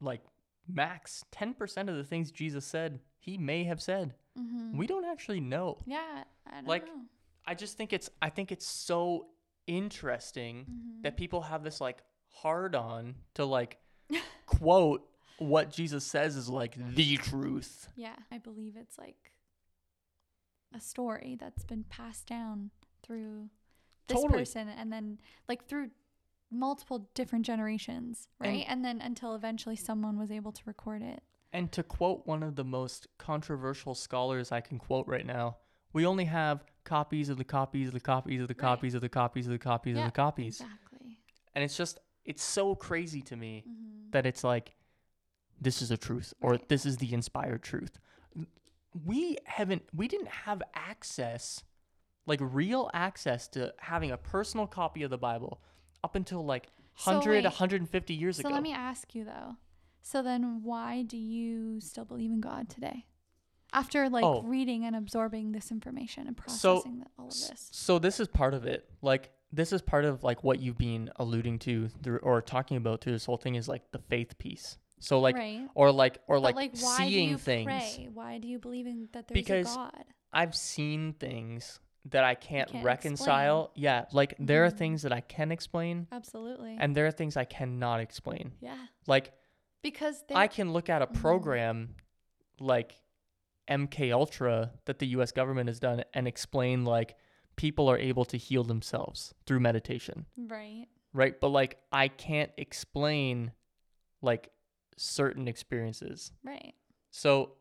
[0.00, 0.22] like
[0.68, 4.14] max 10% of the things Jesus said he may have said.
[4.38, 4.76] Mm-hmm.
[4.78, 5.78] We don't actually know.
[5.86, 7.02] yeah, I don't like, know.
[7.46, 9.26] I just think it's I think it's so
[9.66, 11.02] interesting Mm-hmm.
[11.02, 11.98] that people have this like
[12.28, 13.78] hard on to like
[14.46, 15.02] quote
[15.38, 17.88] what Jesus says is like the truth.
[17.96, 19.32] Yeah, I believe it's like
[20.74, 22.70] a story that's been passed down
[23.02, 23.48] through
[24.08, 24.38] this Totally.
[24.40, 25.18] person and then
[25.48, 25.90] like through
[26.52, 28.64] multiple different generations, right?
[28.68, 31.22] And, then until eventually someone was able to record it.
[31.52, 35.56] And to quote one of the most controversial scholars I can quote right now,
[35.92, 38.60] we only have copies of the copies of the copies of the Right.
[38.60, 40.60] copies of the copies of the copies of the copies.
[40.60, 41.18] Exactly.
[41.54, 44.10] And it's just it's so crazy to me Mm-hmm.
[44.12, 44.74] that it's like
[45.60, 46.68] this is a truth or Right.
[46.68, 47.98] this is the inspired truth.
[49.06, 51.62] We haven't we didn't have access
[52.26, 55.60] like real access to having a personal copy of the Bible
[56.04, 58.48] up until like So 100 wait, 150 years So ago.
[58.50, 59.56] So let me ask you though.
[60.02, 63.06] So then why do you still believe in God today?
[63.72, 64.42] After like Oh.
[64.42, 67.68] reading and absorbing this information and So- processing the, all of this.
[67.72, 68.88] So this is part of it.
[69.00, 73.00] Like this is part of like what you've been alluding to through or talking about
[73.00, 74.76] through this whole thing is like the faith piece.
[74.98, 75.68] So like right.
[75.74, 77.64] or like or But, like, why seeing do you things.
[77.66, 78.08] Pray?
[78.12, 80.04] Why do you believe in that there's Because a God?
[80.32, 83.70] I've seen things that I can't, can't reconcile.
[83.74, 84.76] Yeah, like there are Mhm.
[84.78, 86.76] things that I can explain Absolutely.
[86.78, 88.52] and there are things I cannot explain.
[88.60, 88.86] yeah.
[89.06, 89.32] Like
[89.82, 91.14] Because I can look at a Mhm.
[91.14, 91.96] program
[92.60, 93.00] like
[93.68, 97.16] MK Ultra that the US government has done and explain like
[97.56, 100.86] people are able to heal themselves through meditation, Right.
[101.12, 101.40] right?
[101.40, 103.52] But like I can't explain
[104.20, 104.50] like
[104.96, 106.32] certain experiences.
[106.42, 106.74] Right.
[107.10, 107.56] So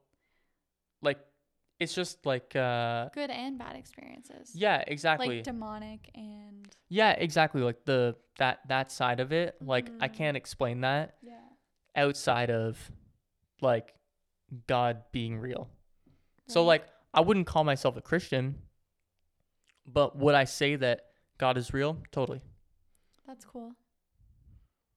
[1.82, 4.52] it's just like uh Good and bad experiences.
[4.56, 5.38] yeah, exactly.
[5.38, 7.62] Like demonic and yeah, exactly.
[7.62, 10.14] Like the that that side of it, like I Mhm.
[10.14, 11.40] can't explain that yeah.
[11.96, 12.92] outside of
[13.62, 13.96] like
[14.68, 15.70] God being real.
[16.48, 18.62] So like I wouldn't call myself a Christian,
[19.86, 21.02] but would I say that
[21.38, 21.98] God is real?
[22.12, 22.42] Totally.
[23.28, 23.72] That's cool.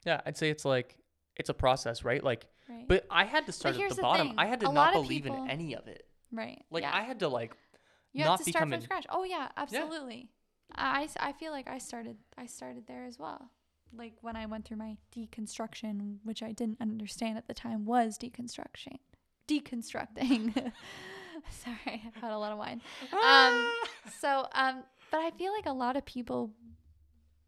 [0.04, 0.96] Yeah, I'd say it's like
[1.36, 2.22] it's a process, right?
[2.22, 2.88] Like Right.
[2.88, 4.28] but I had to start at the the bottom.
[4.28, 6.06] thing, I had to a not believe people- in any of it.
[6.36, 6.64] Right.
[6.70, 6.94] Like yeah.
[6.94, 7.56] I had to like
[8.12, 9.06] you not have to start from an- scratch.
[9.10, 10.30] Oh yeah, absolutely.
[10.76, 13.50] Yeah, I feel like I started I started there as well.
[13.96, 18.18] Like when I went through my deconstruction, which I didn't understand at the time was
[18.18, 18.98] deconstruction.
[19.46, 20.54] Deconstructing.
[21.50, 22.80] Sorry, I've had a lot of wine.
[23.12, 23.72] Um
[24.20, 26.50] so um but I feel like a lot of people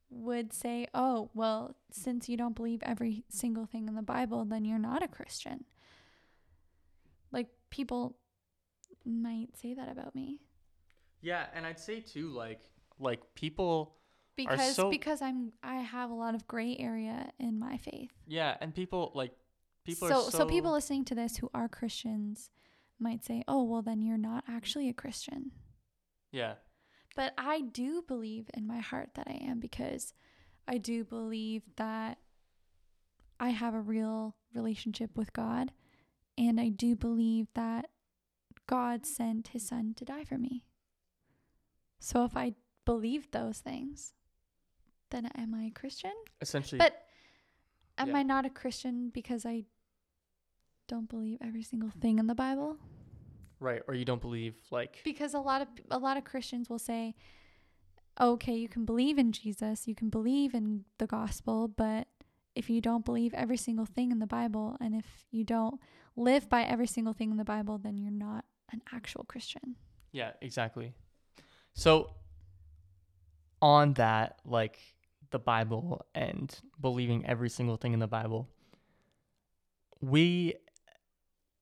[0.09, 4.65] would say, "Oh, well, since you don't believe every single thing in the Bible, then
[4.65, 5.65] you're not a Christian."
[7.33, 8.17] Like people
[9.07, 10.41] might say that about me.
[11.21, 12.61] Yeah, and I'd say too like
[12.99, 13.97] like people
[14.37, 18.13] because so- because I'm I have a lot of gray area in my faith.
[18.27, 19.33] yeah, and people like
[19.85, 22.51] people so, are so so people listening to this who are Christians
[22.99, 25.53] might say, "Oh, well then you're not actually a Christian."
[26.33, 26.55] Yeah.
[27.15, 30.13] But I do believe in my heart that I am because
[30.69, 32.19] I do believe that
[33.41, 35.73] I have a real relationship with God
[36.37, 37.89] and I do believe that
[38.67, 40.65] God sent his son to die for me.
[41.99, 42.55] So if I
[42.85, 44.13] believe those things,
[45.11, 46.13] then am I a Christian?
[46.41, 47.07] Essentially But
[47.99, 48.19] am Yeah.
[48.19, 49.65] I not a Christian because I
[50.89, 52.79] don't believe every single thing in the Bible?
[53.59, 56.79] right, or you don't believe like Because a lot of a lot of Christians will
[56.79, 57.15] say,
[58.21, 62.07] "Okay, you can believe in Jesus, you can believe in the gospel, but
[62.55, 65.81] if you don't believe every single thing in the Bible and if you don't
[66.17, 69.77] live by every single thing in the Bible, then you're not an actual Christian."
[70.13, 70.95] Yeah, exactly.
[71.75, 72.11] So
[73.61, 74.79] on that, like
[75.31, 78.49] the Bible and believing every single thing in the Bible,
[80.01, 80.55] we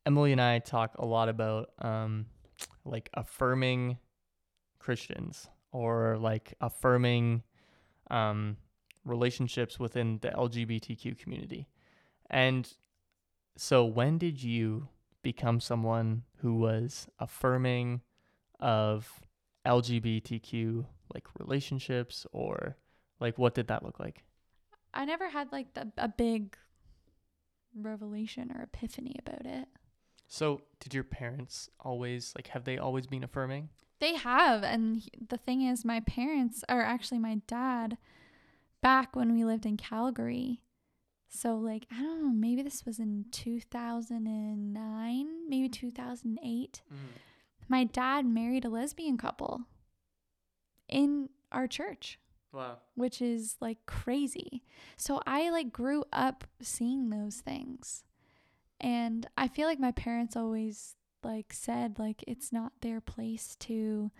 [0.07, 2.27] Emily and I talk a lot about um
[2.85, 3.99] like affirming
[4.79, 7.43] Christians or like affirming
[8.11, 8.57] um
[9.05, 11.69] relationships within the LGBTQ community.
[12.31, 12.71] And
[13.57, 14.89] so when did you
[15.25, 18.03] become someone who was affirming
[18.61, 19.21] of
[19.67, 22.77] LGBTQ like relationships or
[23.19, 24.23] like what did that look like?
[24.93, 26.57] I never had like the, a big
[27.75, 29.67] revelation or epiphany about it.
[30.29, 33.69] So, did your parents always like have they always been affirming?
[34.01, 34.63] They have.
[34.63, 37.97] And he- the thing is, my parents, are actually my dad,
[38.81, 40.61] back when we lived in Calgary,
[41.35, 46.97] so like, I don't know, maybe this was in 2009, maybe 2008, mm.
[47.69, 49.63] my dad married a lesbian couple
[50.89, 52.19] in our church
[52.55, 52.77] Wow.
[52.95, 54.63] which is like crazy.
[54.97, 58.05] So I like grew up seeing those things.
[58.81, 64.13] And I feel like my parents always like said like it's not their place to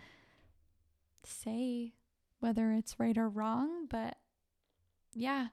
[1.23, 1.93] say
[2.41, 4.17] whether it's right or wrong, but
[5.15, 5.49] yeah.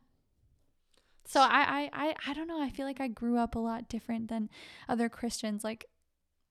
[1.26, 3.90] So I I I, I don't know, I feel like I grew up a lot
[3.90, 4.50] different than
[4.90, 5.86] other Christians like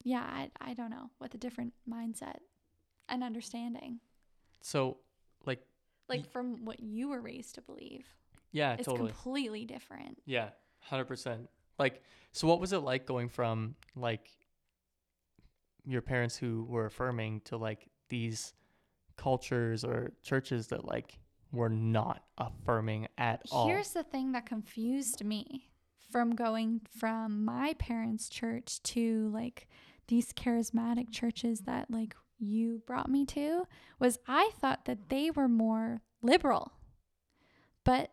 [0.02, 2.36] yeah, I I don't know, with a different mindset
[3.08, 4.00] and understanding.
[4.62, 4.98] So,
[5.44, 5.62] like
[6.08, 8.06] Like from what you were raised to believe.
[8.52, 9.10] yeah, it's totally.
[9.10, 10.18] completely different.
[10.24, 10.50] Yeah,
[10.90, 11.48] 100%.
[11.78, 12.02] Like
[12.32, 14.30] so what was it like going from like
[15.84, 18.52] your parents who were affirming to like these
[19.16, 21.18] cultures or churches that like
[21.52, 23.66] were not affirming at all?
[23.66, 25.70] Here's the thing that confused me
[26.10, 29.68] from going from my parents' church to like
[30.08, 33.64] these charismatic churches that like you brought me to
[33.98, 36.72] was I thought that they were more liberal.
[37.84, 38.10] But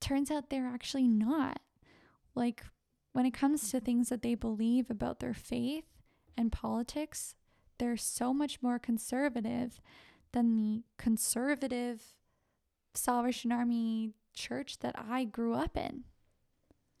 [0.00, 1.60] turns out they're actually not.
[2.34, 2.64] Like
[3.12, 5.84] when it comes to things that they believe about their faith
[6.36, 7.34] and politics,
[7.78, 9.80] they're so much more conservative
[10.32, 12.14] than the conservative
[12.94, 16.04] Salvation Army church that I grew up in,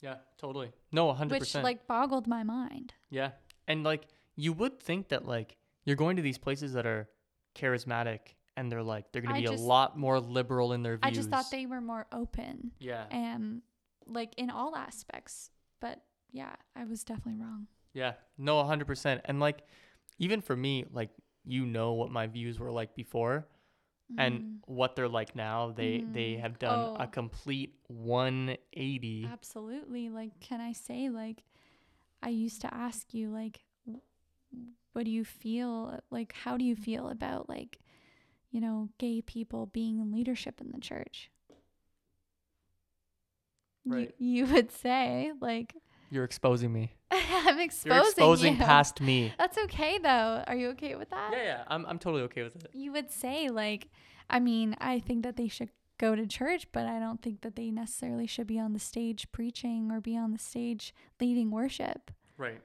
[0.00, 0.72] Yeah, totally.
[0.92, 1.30] No, 100%.
[1.30, 2.94] which like boggled my mind.
[3.10, 3.30] Yeah.
[3.66, 7.08] And like you would think that like you're going to these places that are
[7.54, 10.96] charismatic and they're like they're going to be just- a lot more liberal in their
[10.96, 11.02] views.
[11.02, 13.06] I just thought they were more open Yeah.
[13.10, 13.62] and
[14.06, 15.50] like in all aspects.
[15.80, 17.66] But yeah, I was definitely wrong.
[17.94, 18.14] Yeah.
[18.38, 19.20] No, 100%.
[19.24, 19.62] And like
[20.18, 21.10] even for me, like
[21.44, 23.46] you know what my views were like before
[24.18, 25.72] and what they're like now.
[25.76, 27.02] They they have done a Mm-hmm.
[27.02, 27.06] Oh.
[27.06, 29.28] complete 180.
[29.32, 30.10] Absolutely.
[30.10, 31.44] Like, can I say, like,
[32.22, 34.00] I used to ask you, like, w-
[34.92, 36.00] what do you feel?
[36.10, 37.78] Like, how do you feel about, like,
[38.50, 41.30] you know, gay people being in leadership in the church?
[43.84, 44.14] You- Right.
[44.18, 45.74] You, would say, like,
[46.10, 46.92] You're exposing me.
[47.10, 48.58] I'm exposing You're exposing you.
[48.64, 49.32] past me.
[49.38, 50.44] That's okay, though.
[50.46, 51.30] Are you okay with that?
[51.32, 51.64] Yeah, yeah.
[51.68, 52.70] I'm I'm totally okay with it.
[52.72, 53.88] You would say, like,
[54.30, 57.56] I mean, I think that they should go to church, but I don't think that
[57.56, 62.10] they necessarily should be on the stage preaching or be on the stage leading worship.
[62.36, 62.60] Right.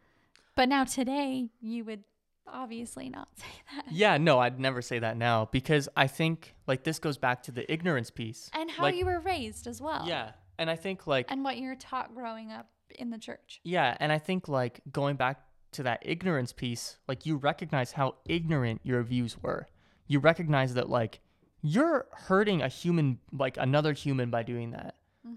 [0.56, 2.04] But now today, you would
[2.48, 3.86] obviously not say that.
[3.92, 7.52] Yeah, no, I'd never say that now because I think like this goes back to
[7.52, 8.50] the ignorance piece.
[8.54, 10.06] And how Like, you were raised as well.
[10.08, 10.32] Yeah.
[10.58, 12.68] And I think like And what you're taught growing up
[12.98, 13.60] in the church.
[13.64, 15.42] Yeah, and I think like going back
[15.74, 19.68] to that ignorance piece, like you recognize how ignorant your views were.
[20.08, 21.20] You recognize that like
[21.62, 24.96] you're hurting a human like another human by doing that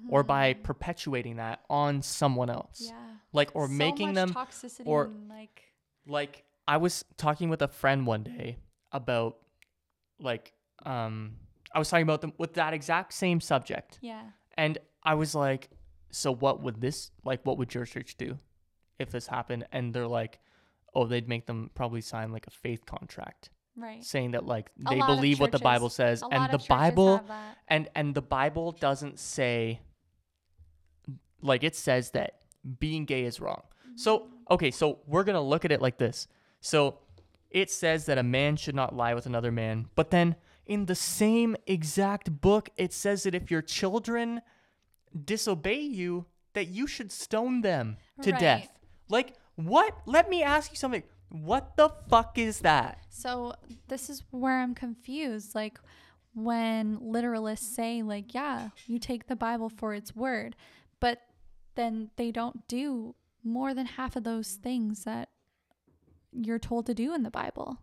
[0.09, 2.83] or by perpetuating that on someone else.
[2.87, 2.95] Mm-hmm.
[2.97, 3.15] Yeah.
[3.33, 5.63] Like or So making them toxicity or- and like
[6.07, 8.59] like I was talking with a friend one day
[8.93, 9.37] about
[10.19, 10.53] like
[10.87, 11.35] um
[11.75, 13.99] I was talking about them with that exact same subject.
[14.01, 14.23] yeah.
[14.57, 15.71] And I was like,
[16.13, 18.39] so what would this like what would your church do
[18.99, 19.67] if this happened?
[19.73, 20.39] And they're like,
[20.95, 24.05] oh, they'd make them probably sign like a faith contract Right.
[24.05, 27.25] saying that like they believe what the Bible says and the Bible
[27.69, 29.81] and and the Bible doesn't say
[31.41, 32.43] like it says that
[32.79, 33.63] being gay is wrong.
[33.97, 36.29] So, okay, so we're to look at it like this.
[36.61, 36.99] So,
[37.51, 40.95] it says that a man should not lie with another man, but then in the
[40.95, 44.41] same exact book it says that if your children
[45.25, 48.41] disobey you that you should stone them to Right.
[48.41, 48.79] death.
[49.09, 49.97] Like what?
[50.07, 51.03] Let me ask you something.
[51.29, 52.99] What the fuck is that?
[53.09, 53.55] So
[53.89, 55.55] this is where I'm confused.
[55.55, 55.79] Like
[56.35, 60.57] when literalists say, like, yeah, you take the Bible for its word,
[61.01, 61.21] but
[61.75, 65.31] then they don't do more than half of those things that
[66.33, 67.79] you're told to do in the Bible.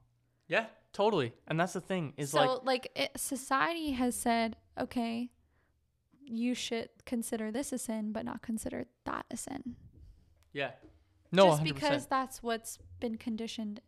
[0.48, 1.34] Yeah, totally.
[1.48, 5.30] And that's the thing is so like like, it, society has said, okay,
[6.32, 9.76] you should consider this a sin, but not consider that a sin.
[10.54, 10.72] yeah.
[11.32, 11.64] No, just 100%.
[11.66, 13.82] because that's what's been conditioned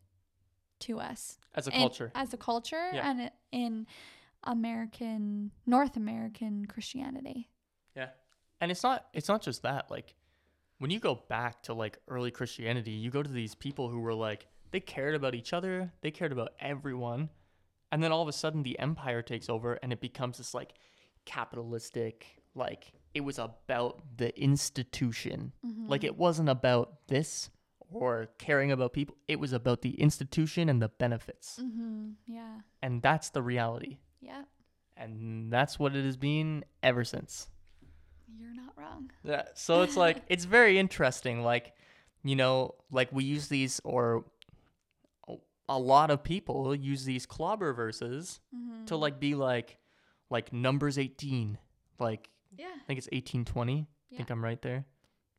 [0.82, 2.12] to us as a culture.
[2.14, 3.10] as a culture Yeah.
[3.10, 3.88] and in
[4.44, 7.50] American North American Christianity.
[7.96, 8.10] Yeah.
[8.60, 9.90] And it's not it's not just that.
[9.90, 10.16] Like
[10.78, 14.14] when you go back to like early Christianity, you go to these people who were
[14.14, 17.30] like they cared about each other, they cared about everyone.
[17.92, 20.74] And then all of a sudden the empire takes over and it becomes this like
[21.26, 25.52] capitalistic like it was about the institution.
[25.88, 27.50] Like it wasn't about this
[27.92, 29.16] or caring about people.
[29.28, 31.60] It was about the institution and the benefits.
[31.62, 32.12] Mm-hmm.
[32.28, 32.60] Yeah.
[32.82, 33.98] And that's the reality.
[34.22, 34.44] Yeah.
[34.96, 37.50] And that's what it has been ever since.
[38.38, 39.12] You're not wrong.
[39.24, 39.44] Yeah.
[39.56, 41.44] So it's like it's very interesting.
[41.44, 41.74] Like,
[42.24, 44.26] you know, like we use these, or
[45.68, 48.40] a lot of people use these clobber verses
[48.86, 49.78] to like be like,
[50.32, 51.60] like numbers eighteen.
[52.00, 52.72] Like Yeah.
[52.76, 53.88] I think it's eighteen twenty.
[54.12, 54.86] I think I'm right there.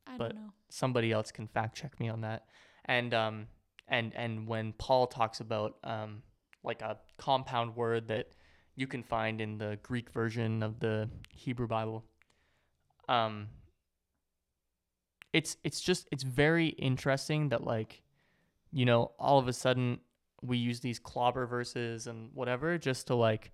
[0.06, 0.52] I but- don't know.
[0.68, 2.46] Somebody else can fact check me on that.
[2.86, 3.46] And um,
[3.88, 6.22] and and when Paul talks about um,
[6.64, 8.28] like a compound word that
[8.74, 12.06] you can find in the Greek version of the Hebrew Bible,
[13.08, 13.48] um,
[15.32, 18.02] it's it's just it's very interesting that like,
[18.72, 20.00] you know, all of a sudden
[20.42, 23.52] we use these clobber verses and whatever just to like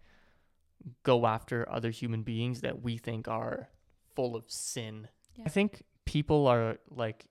[1.03, 3.68] go after other human beings that we think are
[4.14, 5.09] full of sin.
[5.37, 5.45] Yeah.
[5.47, 7.26] I think people are like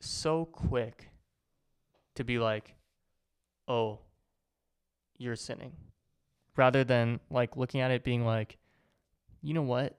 [0.00, 1.10] so quick
[2.14, 2.74] to be like,
[3.68, 4.00] "Oh,
[5.18, 5.72] you're sinning,"
[6.56, 8.58] rather than like looking at it being like,
[9.42, 9.98] "You know what?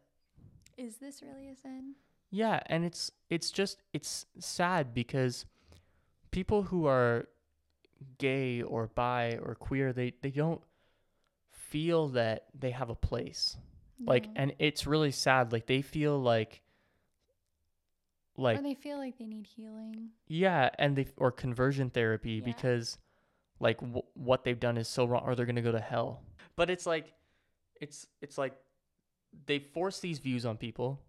[0.78, 1.96] Is this really a sin?
[2.32, 5.46] Yeah, and it's it's just it's sad because
[6.32, 7.28] people who are
[8.18, 10.62] gay or bi or queer, they they don't
[11.70, 13.58] feel that they have a place.
[14.00, 16.62] Like and it's really sad like they feel like
[18.38, 20.10] like or they feel like they need healing.
[20.28, 22.46] yeah, and they or conversion therapy Yeah.
[22.46, 22.98] because
[23.60, 26.22] like w- what they've done is so wrong or they're going to go to hell.
[26.58, 27.14] But it's like
[27.80, 28.54] it's it's like
[29.46, 31.00] they force these views on people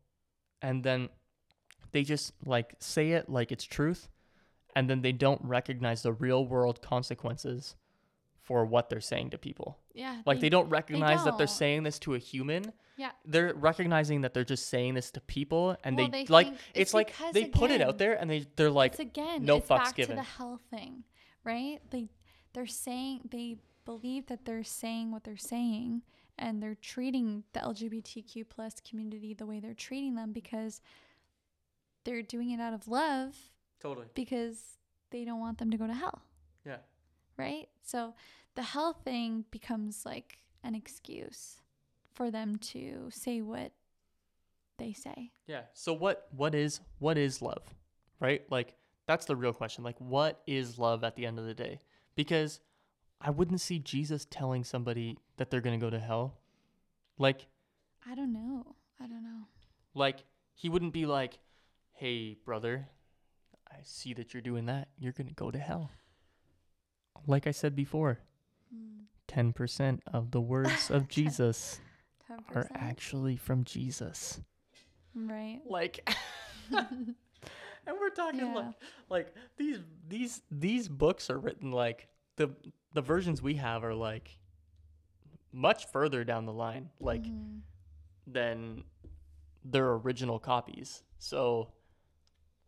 [0.63, 1.09] and then
[1.93, 4.09] they just like say it like it's truth
[4.77, 7.75] and then they don't recognize the real world consequences
[8.43, 9.79] for what they're saying to people.
[9.97, 10.21] Yeah.
[10.27, 12.73] Like they, don't recognize that they're saying this to a human.
[12.97, 13.11] Yeah.
[13.25, 16.95] They're recognizing that they're just saying this to people and Well, they, they like it's,
[16.95, 19.97] like they put it out there and they they're like again no it's fucks back
[19.97, 20.17] given.
[20.17, 21.05] to the hell thing
[21.45, 22.09] right they
[22.55, 26.03] they're saying they believe that they're saying what they're saying
[26.39, 30.81] and they're treating the LGBTQ plus community the way they're treating them because
[32.05, 33.35] they're doing it out of love
[33.81, 34.07] Totally.
[34.15, 34.79] because
[35.11, 36.23] they don't want them to go to hell,
[36.65, 36.77] Yeah.
[37.37, 37.69] Right?
[37.83, 38.15] So
[38.55, 41.61] the hell thing becomes like an excuse
[42.15, 43.73] for them to say what
[44.79, 45.33] they say.
[45.47, 45.63] Yeah.
[45.75, 47.63] So what what is what is love?
[48.21, 48.43] Right?
[48.51, 48.75] Like
[49.07, 49.85] that's the real question.
[49.85, 51.81] Like what is love at the end of the day?
[52.15, 52.61] Because
[53.21, 56.39] I wouldn't see Jesus telling somebody that they're going to go to hell.
[57.19, 57.47] Like
[58.11, 58.77] I don't know.
[59.01, 59.45] I don't know.
[59.95, 60.25] like
[60.55, 61.39] he wouldn't be like,
[61.93, 62.89] "Hey, brother,
[63.71, 64.89] I see that you're doing that.
[64.99, 65.91] You're going to go to hell."
[67.27, 68.21] Like I said before,
[68.75, 69.05] Hmm.
[69.29, 71.81] 10% of the words of Jesus
[72.55, 72.71] are 10%.
[72.75, 74.41] actually from Jesus.
[75.15, 75.61] right.
[75.67, 76.09] like
[76.71, 77.15] and
[78.01, 78.55] we're talking Yeah.
[78.55, 78.75] like
[79.09, 82.51] like these these these books are written like the
[82.93, 84.39] the versions we have are like
[85.53, 87.61] much further down the line like Mhm.
[88.27, 88.85] than
[89.65, 91.73] their original copies so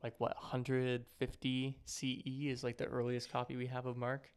[0.02, 4.30] like what 150 CE is like the earliest copy we have of Mark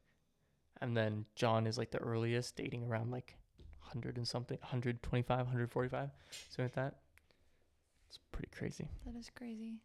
[0.81, 3.35] and then John is like the earliest dating around like
[3.81, 6.09] 100 and something 125 145
[6.49, 6.95] something like that
[8.07, 9.75] it's pretty crazy That is crazy.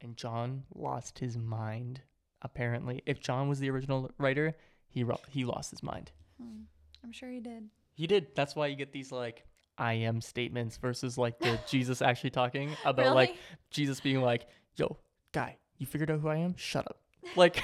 [0.00, 2.00] and John lost his mind.
[2.42, 4.56] Apparently, if John was the original writer,
[4.88, 6.10] he ro- he lost his mind.
[6.40, 6.62] Hmm.
[7.04, 7.68] I'm sure he did.
[7.92, 8.28] He did.
[8.34, 9.44] That's why you get these like
[9.76, 13.36] I am statements versus like the Jesus actually talking about like
[13.70, 14.46] Jesus being like,
[14.76, 14.96] "Yo,
[15.32, 16.56] guy, you figured out who I am?
[16.56, 16.96] Shut up."
[17.36, 17.62] Like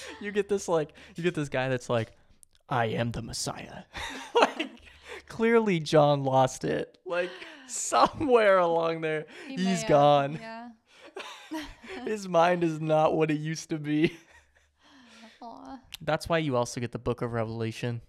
[0.20, 2.12] you get this like you get this guy that's like,
[2.68, 3.84] "I am the Messiah."
[4.34, 4.70] like
[5.28, 6.98] clearly John lost it.
[7.06, 7.30] Like
[7.66, 10.38] somewhere along there, he has gone.
[10.40, 10.68] Yeah.
[12.04, 14.16] His mind is not what it used to be.
[15.42, 15.78] Aw.
[16.00, 18.02] That's why you also get the book of Revelation.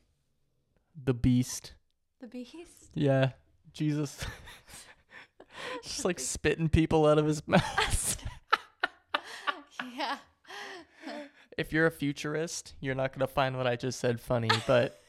[1.04, 1.74] The beast.
[2.20, 2.92] The beast.
[2.94, 3.32] Yeah.
[3.74, 4.26] Jesus.
[5.84, 8.18] Just like spitting people out of his mouth.
[9.96, 10.18] yeah.
[11.60, 15.01] If you're a futurist, you're not going to find what I just said funny, but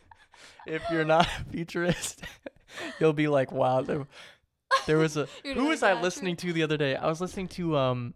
[0.66, 2.22] if you're not a futurist,
[3.00, 4.06] you'll be like, wow, there,
[4.86, 5.28] there was a.
[5.44, 6.96] Who was I listening to the other day?
[6.96, 8.14] I was listening to um,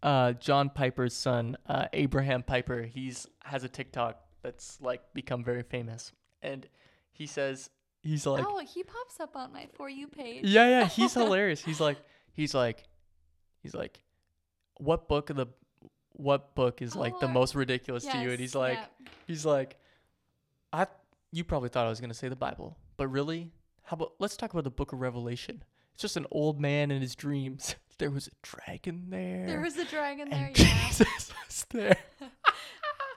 [0.00, 2.82] uh, John Piper's son, uh, Abraham Piper.
[2.82, 6.68] He's has a TikTok that's like become very famous, and
[7.12, 7.68] he says
[8.04, 10.44] he's like, oh, he pops up on my for you page.
[10.44, 11.64] yeah, yeah, he's hilarious.
[11.64, 11.98] He's like,
[12.32, 12.84] he's like,
[13.60, 14.02] he's like,
[14.78, 15.46] what book of the,
[16.14, 18.30] what book is like the Oh, most ridiculous to you?
[18.30, 19.08] And he's like, yeah.
[19.26, 19.76] he's like,
[20.72, 20.86] I,
[21.30, 23.50] you probably thought I was gonna say the Bible, but really,
[23.84, 25.62] how about let's talk about the Book of Revelation?
[25.94, 27.74] It's just an old man in his dreams.
[27.98, 29.46] There was a dragon there.
[29.46, 30.50] There was a dragon there.
[30.56, 30.88] Yeah.
[30.88, 31.96] Jesus was there.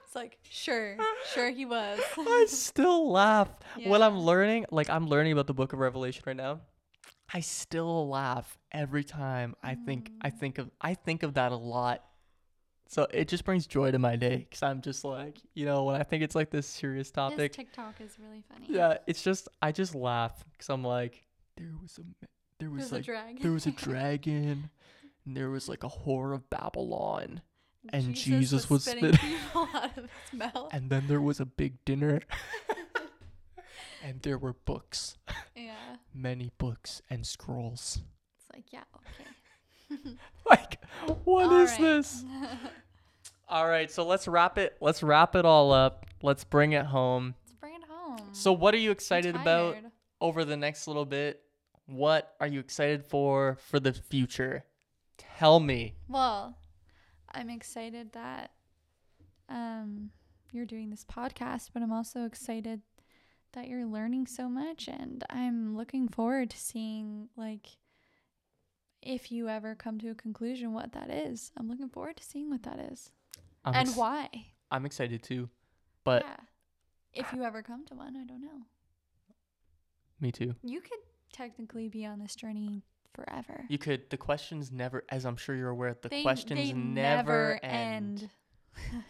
[0.06, 0.96] It's like sure,
[1.34, 2.00] sure he was.
[2.18, 3.50] I still laugh
[3.84, 4.66] when I'm learning.
[4.72, 6.60] Like I'm learning about the Book of Revelation right now.
[7.34, 10.40] I still laugh every time I think I Mm.
[10.40, 12.04] think of I think of that a lot.
[12.88, 16.00] So it just brings joy to my day because I'm just like you know when
[16.00, 17.54] I think it's like this serious His topic.
[17.54, 18.68] TikTok is really funny.
[18.70, 21.24] Yeah, it's just I just laugh because I'm like
[21.58, 22.26] there was a
[22.60, 23.42] there was like dragon.
[23.42, 24.70] there was a dragon
[25.26, 27.42] and there was like a whore of Babylon
[27.90, 30.70] and Jesus, Jesus was spitting spitting- people out of his mouth.
[30.72, 32.22] and then there was a big dinner
[34.04, 35.18] and there were books
[35.56, 35.74] yeah.
[36.14, 38.00] many books and scrolls
[38.40, 39.30] It's like yeah, okay.
[40.50, 40.80] like
[41.24, 41.80] what is All right.
[41.80, 42.26] this?
[43.50, 46.06] All right so let's wrap it let's wrap it all up.
[46.22, 47.36] Let's bring it home.
[47.44, 48.30] Let's bring it home.
[48.32, 49.78] so what are you excited about
[50.20, 51.42] over the next little bit?
[51.86, 54.66] What are you excited for for the future?
[55.18, 55.96] Tell me.
[56.08, 56.58] Well,
[57.32, 58.52] I'm excited that
[59.50, 60.10] um
[60.52, 62.82] you're doing this podcast, but I'm also excited
[63.54, 67.68] that you're learning so much and I'm looking forward to seeing like
[69.06, 71.52] if you ever come to a conclusion what that is.
[71.58, 73.12] I'm looking forward to seeing what that is
[73.64, 74.30] I'm and ex- why.
[74.72, 75.50] i'm excited too
[76.04, 76.36] but yeah.
[77.14, 78.66] If you ever come to one, I don't know.
[80.20, 81.00] me too You could
[81.32, 82.84] technically be on this journey
[83.14, 83.64] forever.
[83.70, 87.60] you could the questions never as i'm sure you're aware the They- questions they never,
[87.64, 88.30] end.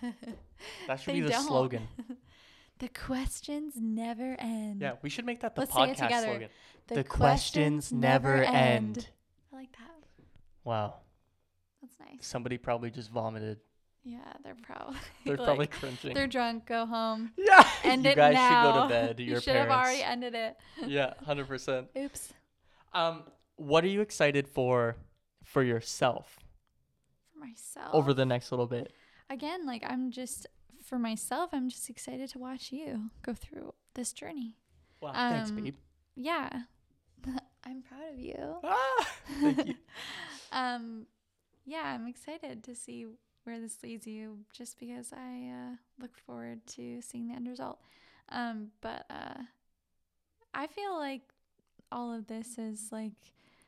[0.87, 1.47] that should They be the don't.
[1.47, 1.87] slogan
[2.79, 4.81] The questions never end.
[4.81, 6.49] Yeah, we should make that the Let's podcast slogan.
[6.87, 8.95] The, The questions never end.
[8.97, 9.07] That.
[10.65, 10.95] Wow.
[11.81, 12.25] That's nice.
[12.27, 13.59] Somebody probably just vomited.
[14.03, 16.13] Yeah, they're probably They're like, probably cringing.
[16.13, 16.65] they're drunk.
[16.67, 17.31] Go home.
[17.37, 17.67] yeah.
[17.83, 18.63] End you guys now.
[18.63, 19.19] should go to bed.
[19.19, 20.57] you should have already ended it.
[20.87, 21.87] yeah, hundred percent.
[21.97, 22.33] Oops.
[22.93, 23.23] Um,
[23.55, 24.97] what are you excited for
[25.43, 26.39] for yourself
[27.33, 27.89] For myself.
[27.93, 28.91] over the next little bit?
[29.29, 30.45] again, like I'm just
[30.83, 34.55] for myself, I'm just excited to watch you go through this journey.
[35.01, 35.75] Wow, thanks, Um, babe.
[36.15, 36.49] Yeah.
[37.63, 38.55] I'm proud of you.
[38.63, 39.07] Ah,
[39.41, 39.75] thank you.
[40.55, 41.05] Um
[41.65, 43.05] yeah, I'm excited to see
[43.43, 47.79] where this leads you just because I uh, look forward to seeing the end result.
[48.29, 49.43] Um but uh
[50.53, 51.21] I feel like
[51.91, 53.11] all of this has like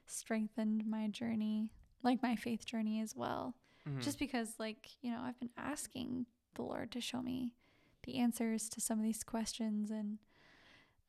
[0.06, 1.72] strengthened my journey,
[2.04, 3.56] like my faith journey as well.
[3.88, 4.02] Mhm.
[4.02, 7.52] Just because like, you know, I've been asking the Lord to show me
[8.04, 10.18] the answers to some of these questions and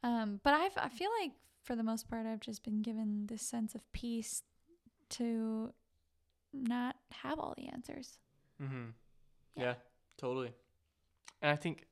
[0.03, 1.33] um but I've I feel like
[1.63, 4.43] for the most part I've just been given this sense of peace
[5.11, 5.73] to
[6.53, 8.19] not have all the answers.
[8.63, 8.91] Mm-hmm.
[9.57, 9.63] Yeah.
[9.65, 9.75] Yeah.
[10.17, 10.53] totally.
[11.43, 11.87] And I think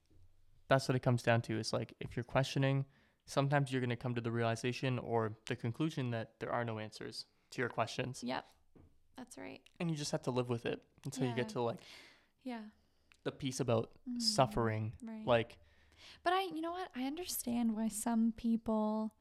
[0.68, 2.84] that's what it comes down to is like if you're questioning,
[3.26, 6.78] sometimes you're going to come to the realization or the conclusion that there are no
[6.78, 8.22] answers to your questions.
[8.24, 8.44] Yep.
[9.16, 9.60] That's right.
[9.80, 11.78] And you just have to live with it until you get to like
[12.44, 12.60] Yeah.
[13.24, 14.93] the piece about Mm, suffering.
[15.02, 15.24] Right.
[15.26, 15.59] Like,
[16.22, 16.90] But I, you know what?
[16.94, 19.14] I understand why some people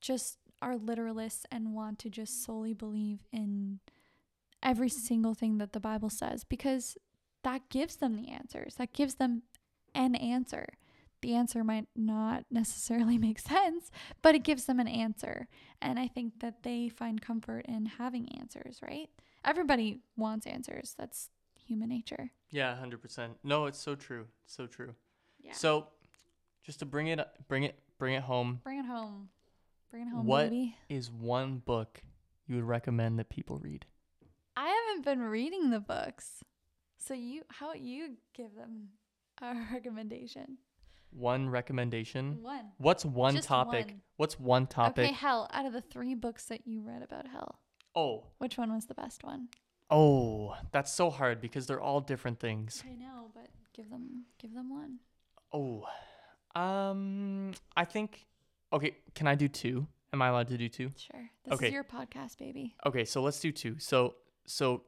[0.00, 3.80] just are literalists and want to just solely believe in
[4.62, 6.96] every single thing that the Bible says because
[7.44, 8.74] that gives them the answers.
[8.76, 9.42] That gives them
[9.94, 10.66] an answer.
[11.22, 13.90] The answer might not necessarily make sense,
[14.22, 15.48] but it gives them an answer.
[15.80, 19.08] And I think that they find comfort in having answers, right?
[19.44, 20.94] Everybody wants answers.
[20.98, 21.30] That's
[21.66, 22.30] human nature.
[22.50, 23.28] yeah, 100%.
[23.44, 24.26] No, it's so true.
[24.44, 24.94] It's so true.
[25.40, 25.52] Yeah.
[25.52, 25.88] So,
[26.64, 29.28] just to bring it bring it bring it home, bring it home.
[29.90, 30.76] Bring it home, What- baby.
[30.88, 32.02] is one book
[32.46, 33.86] you would recommend that people read?
[34.56, 36.42] I haven't been reading the books.
[36.96, 38.90] So you how you give them
[39.40, 40.58] a recommendation?
[41.10, 42.42] One recommendation?
[42.42, 42.72] One.
[42.76, 43.86] What's one Just topic?
[43.86, 44.02] one.
[44.16, 45.04] What's one topic?
[45.06, 47.60] Okay, hell, out of the three books that you read about hell,
[47.94, 49.48] Oh, which one was the best one?
[49.90, 52.82] oh, that's so hard because they're all different things.
[52.86, 54.98] I know, but give them give them one.
[55.52, 55.86] Oh,
[56.54, 58.26] um, I think.
[58.72, 59.86] Okay, can I do two?
[60.12, 60.92] Am I allowed to do two?
[60.96, 61.30] Sure.
[61.44, 61.66] This Okay.
[61.68, 62.74] is your podcast, baby.
[62.86, 63.78] Okay, so let's do two.
[63.78, 64.16] So,
[64.46, 64.84] so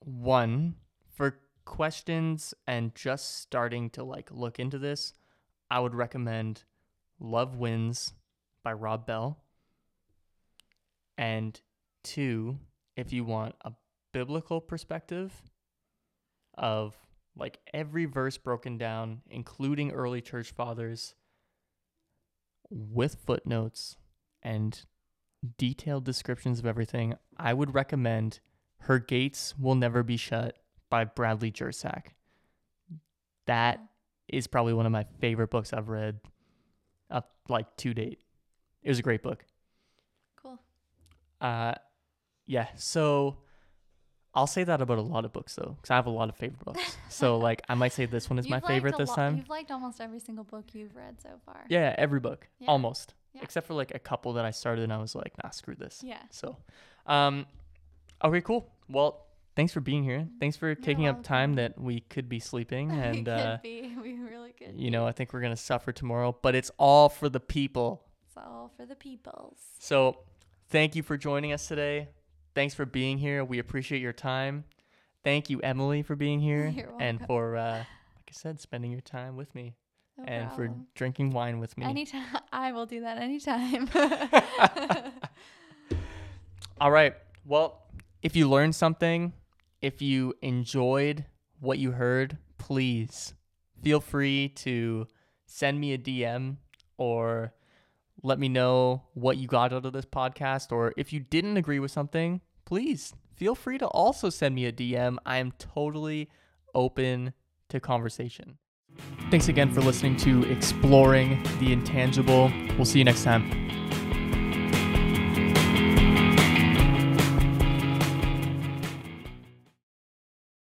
[0.00, 0.76] one
[1.14, 5.12] for questions and just starting to like look into this,
[5.70, 6.64] I would recommend
[7.18, 8.14] Love Wins
[8.62, 9.38] by Rob Bell.
[11.18, 11.60] And
[12.02, 12.58] two,
[12.96, 13.72] if you want a
[14.12, 15.32] biblical perspective
[16.54, 16.96] of
[17.36, 21.14] like every verse broken down, including early church fathers,
[22.70, 23.96] with footnotes
[24.42, 24.84] and
[25.58, 28.40] detailed descriptions of everything, I would recommend
[28.80, 32.08] Her Gates Will Never Be Shut by Bradley Jersak.
[33.46, 33.80] That
[34.28, 36.20] is probably one of my favorite books I've read
[37.10, 38.20] up like to date.
[38.82, 39.44] It was a great book.
[40.40, 40.58] Cool.
[41.40, 41.74] Uh
[42.46, 43.38] yeah, so
[44.34, 46.36] I'll say that about a lot of books though, because I have a lot of
[46.36, 46.96] favorite books.
[47.08, 49.36] so like I might say this one is my You've favorite this lo- time.
[49.36, 51.64] You've liked almost every single book you've read so far.
[51.68, 52.46] Yeah, every book.
[52.58, 52.68] Yeah.
[52.68, 53.14] Almost.
[53.34, 53.42] Yeah.
[53.42, 56.00] Except for like a couple that I started and I was like, nah, screw this.
[56.04, 56.22] Yeah.
[56.30, 56.56] So,
[57.06, 57.46] um,
[58.24, 58.72] okay, cool.
[58.88, 59.26] Well,
[59.56, 60.28] thanks for being here.
[60.40, 62.90] Thanks for taking up time that we could be sleeping.
[63.00, 63.94] And, could uh, be.
[64.02, 64.74] We really could.
[64.80, 68.04] you know, I think we're going to suffer tomorrow, but it's all for the people.
[68.26, 69.58] It's all for the peoples.
[69.78, 70.18] So,
[70.68, 72.08] thank you for joining us today.
[72.54, 73.44] Thanks for being here.
[73.44, 74.64] We appreciate your time.
[75.22, 79.36] Thank you, Emily, for being here and for, uh, like I said, spending your time
[79.36, 79.74] with me
[80.18, 81.86] No and for drinking wine with me.
[81.86, 82.24] Anytime.
[82.52, 83.88] I will do that anytime.
[86.80, 87.14] All right.
[87.44, 87.82] Well,
[88.22, 89.32] if you learned something,
[89.82, 91.26] if you enjoyed
[91.60, 93.34] what you heard, please
[93.82, 95.06] feel free to
[95.46, 96.56] send me a DM
[96.96, 97.52] or
[98.22, 100.72] let me know what you got out of this podcast.
[100.72, 104.72] Or if you didn't agree with something, please feel free to also send me a
[104.72, 105.16] DM.
[105.24, 106.28] I am totally
[106.74, 107.32] open
[107.68, 108.58] to conversation.
[109.30, 112.52] Thanks again for listening to Exploring the Intangible.
[112.76, 113.70] We'll see you next time.